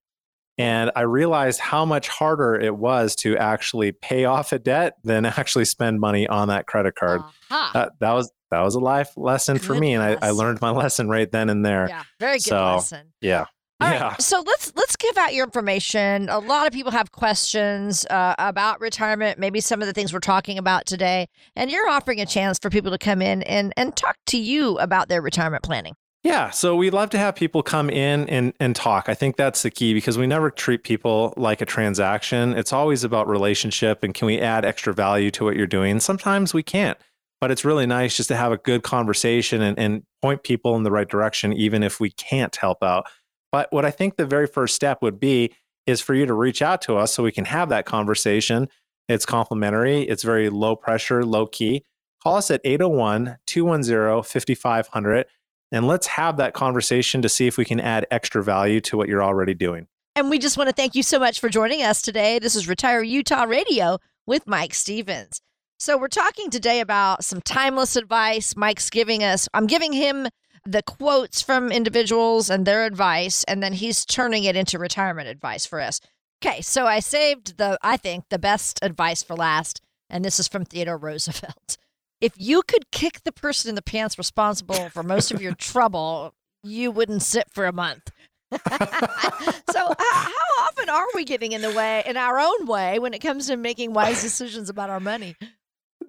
[0.59, 5.25] And I realized how much harder it was to actually pay off a debt than
[5.25, 7.21] actually spend money on that credit card.
[7.21, 7.71] Uh-huh.
[7.73, 10.59] That, that was that was a life lesson for Good me, and I, I learned
[10.59, 11.87] my lesson right then and there.
[11.87, 12.03] yeah.
[12.19, 13.13] Very good so, lesson.
[13.21, 13.45] Yeah,
[13.81, 14.17] All right, yeah.
[14.17, 16.27] So let's let's give out your information.
[16.29, 20.19] A lot of people have questions uh, about retirement, maybe some of the things we're
[20.19, 23.95] talking about today, and you're offering a chance for people to come in and and
[23.95, 25.93] talk to you about their retirement planning.
[26.21, 29.07] Yeah, so we love to have people come in and, and talk.
[29.07, 32.53] I think that's the key because we never treat people like a transaction.
[32.53, 36.01] It's always about relationship and can we add extra value to what you're doing?
[36.01, 36.97] Sometimes we can't,
[37.39, 40.83] but it's really nice just to have a good conversation and, and point people in
[40.83, 43.05] the right direction, even if we can't help out.
[43.51, 45.53] But what I think the very first step would be
[45.85, 48.67] is for you to reach out to us so we can have that conversation.
[49.07, 51.83] It's complimentary, it's very low pressure, low key.
[52.21, 55.25] Call us at 801 210 5500
[55.71, 59.07] and let's have that conversation to see if we can add extra value to what
[59.07, 59.87] you're already doing.
[60.15, 62.39] And we just want to thank you so much for joining us today.
[62.39, 65.41] This is Retire Utah Radio with Mike Stevens.
[65.77, 68.55] So we're talking today about some timeless advice.
[68.55, 70.27] Mike's giving us, I'm giving him
[70.65, 75.65] the quotes from individuals and their advice, and then he's turning it into retirement advice
[75.65, 75.99] for us.
[76.43, 80.47] Okay, so I saved the, I think, the best advice for last, and this is
[80.47, 81.77] from Theodore Roosevelt.
[82.21, 86.33] If you could kick the person in the pants responsible for most of your trouble,
[86.63, 88.11] you wouldn't sit for a month.
[88.51, 93.13] so how, how often are we getting in the way in our own way when
[93.13, 95.37] it comes to making wise decisions about our money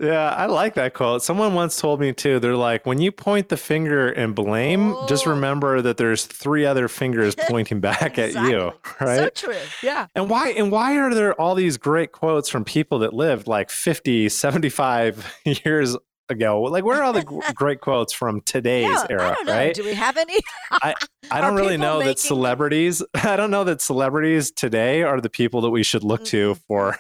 [0.01, 1.23] Yeah, I like that quote.
[1.23, 5.27] Someone once told me too, they're like, when you point the finger and blame, just
[5.27, 5.31] Oh.
[5.31, 9.19] remember that there's three other fingers pointing back at you, right?
[9.19, 13.01] so true yeah And why and why are there all these great quotes from people
[13.01, 15.35] that lived like 50, 75
[15.65, 15.97] years
[16.29, 16.63] ago?
[16.63, 17.25] Like where are all the
[17.55, 19.75] great quotes from today's yeah, era, i right?
[19.75, 20.39] do we have any
[20.83, 20.95] I
[21.31, 25.31] Are don't really know making- that celebrities I don't know that celebrities today are the
[25.31, 26.61] people that we should look to Mm-mm.
[26.69, 26.97] for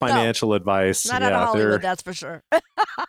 [0.00, 1.06] financial advice.
[1.06, 2.42] not of hollywood that's for sure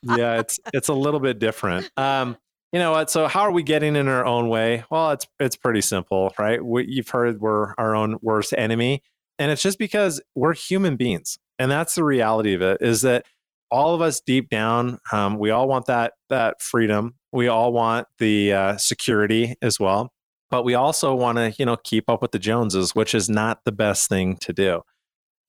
[0.04, 1.89] yeah, it's it's a little bit different.
[1.98, 2.38] Um,
[2.72, 3.10] you know what?
[3.10, 4.84] So how are we getting in our own way?
[4.89, 6.64] Well, it's it's pretty simple, right?
[6.64, 9.04] We, you've heard we're our own worst enemy,
[9.39, 12.78] and it's just because we're human beings, and that's the reality of it.
[12.82, 13.26] Is that
[13.70, 17.16] all of us deep down, um, we all want that that freedom.
[17.34, 20.12] We all want the uh, security as well,
[20.50, 23.62] but we also want to, you know, keep up with the Joneses, which is not
[23.64, 24.82] the best thing to do.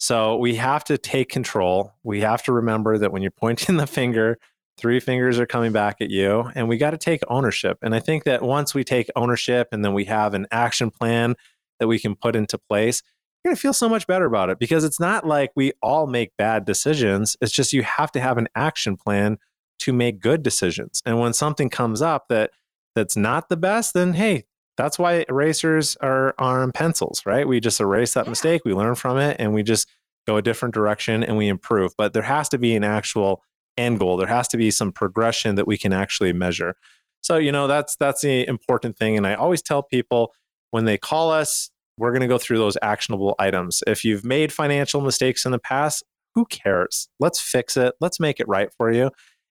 [0.02, 1.92] So we have to take control.
[2.02, 4.36] We have to remember that when you're pointing the finger,
[4.76, 7.78] three fingers are coming back at you, and we got to take ownership.
[7.82, 11.36] And I think that once we take ownership and then we have an action plan
[11.78, 13.04] that we can put into place,
[13.44, 16.08] you're going to feel so much better about it because it's not like we all
[16.08, 17.36] make bad decisions.
[17.40, 19.38] It's just you have to have an action plan
[19.78, 21.00] to make good decisions.
[21.06, 22.50] And when something comes up that
[22.96, 24.46] that's not the best, then hey,
[24.76, 27.46] that's why erasers are on pencils, right?
[27.46, 28.30] We just erase that Yeah.
[28.30, 29.88] mistake, we learn from it, and we just
[30.26, 31.92] go a different direction and we improve.
[31.98, 33.42] But there has to be an actual
[33.76, 34.16] end goal.
[34.16, 36.76] There has to be some progression that we can actually measure.
[37.22, 39.16] So, you know, that's that's the important thing.
[39.16, 40.32] And I always tell people
[40.70, 43.82] when they call us, we're going to go through those actionable items.
[43.86, 46.02] If you've made financial mistakes in the past,
[46.34, 47.08] who cares?
[47.20, 47.94] Let's fix it.
[48.00, 49.10] Let's make it right for you.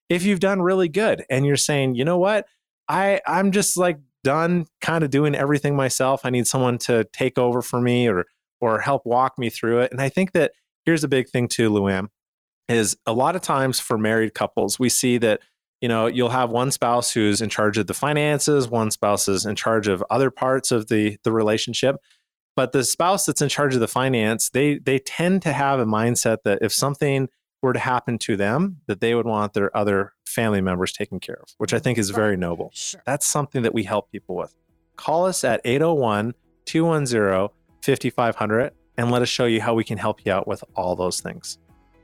[0.10, 2.46] If you've done really good and you're saying, you know what,
[2.90, 6.22] I I'm just like done kind of doing everything myself.
[6.24, 8.26] I need someone to take over for me or
[8.60, 9.92] or help walk me through it.
[9.92, 10.52] And I think that
[10.86, 12.10] here's a big thing too, Luann,
[12.70, 15.42] is a lot of times for married couples, we see that
[15.82, 19.46] you know you'll have one spouse who's in charge of the finances, one spouse is
[19.46, 21.98] in charge of other parts of the the relationship.
[22.56, 25.86] But the spouse that's in charge of the finance, they they tend to have a
[25.86, 27.30] mindset that if something
[27.62, 31.40] were to happen to them, that they would want their other family members taken care
[31.42, 32.72] of, which I think is very noble.
[32.74, 34.56] sure That's something that we help people with.
[34.96, 36.34] Call us at 801
[36.66, 37.50] 210
[37.82, 41.22] 5500 and let us show you how we can help you out with all those
[41.22, 41.58] things.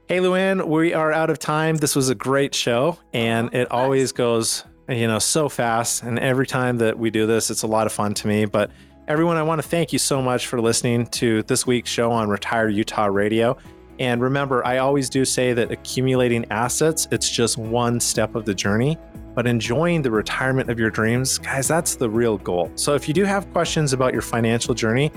[0.07, 1.75] Hey, Luann, we are out of time.
[1.75, 3.57] This was a great show, and uh-huh.
[3.57, 6.01] it always goes, you know, so fast.
[6.03, 8.45] And every time that we do this, it's a lot of fun to me.
[8.45, 8.71] But
[9.07, 12.29] everyone, I want to thank you so much for listening to this week's show on
[12.29, 13.57] Retired Utah Radio.
[13.99, 18.53] And remember, I always do say that accumulating assets, it's just one step of the
[18.53, 18.97] journey,
[19.33, 22.71] but enjoying the retirement of your dreams, guys, that's the real goal.
[22.75, 25.11] So if you do have questions about your financial journey,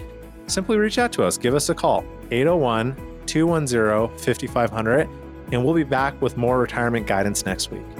[0.47, 1.37] simply reach out to us.
[1.37, 5.09] Give us a call, 801 210 5500,
[5.53, 8.00] and we'll be back with more retirement guidance next week.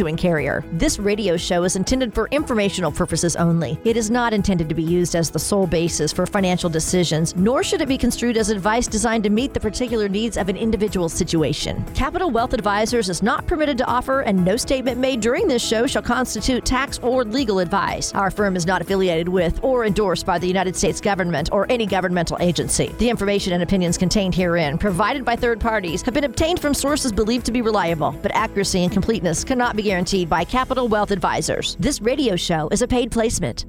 [0.00, 0.64] issuing carrier.
[0.72, 3.78] This radio show is intended for informational purposes only.
[3.84, 7.62] It is not intended to be used as the sole basis for financial decisions, nor
[7.62, 11.10] should it be construed as advice designed to meet the particular needs of an individual
[11.10, 11.84] situation.
[11.92, 15.86] Capital Wealth Advisors is not permitted to offer, and no statement made during this show
[15.86, 18.14] shall constitute tax or legal advice.
[18.14, 21.84] Our firm is not affiliated with or endorsed by the United States government or any
[21.84, 22.94] governmental agency.
[22.96, 27.12] The information and opinions contained herein, provided by third parties, have been obtained from sources
[27.12, 31.76] believed to be reliable, but accuracy and completeness cannot be guaranteed by Capital Wealth Advisors.
[31.80, 33.66] This radio show is a paid placement.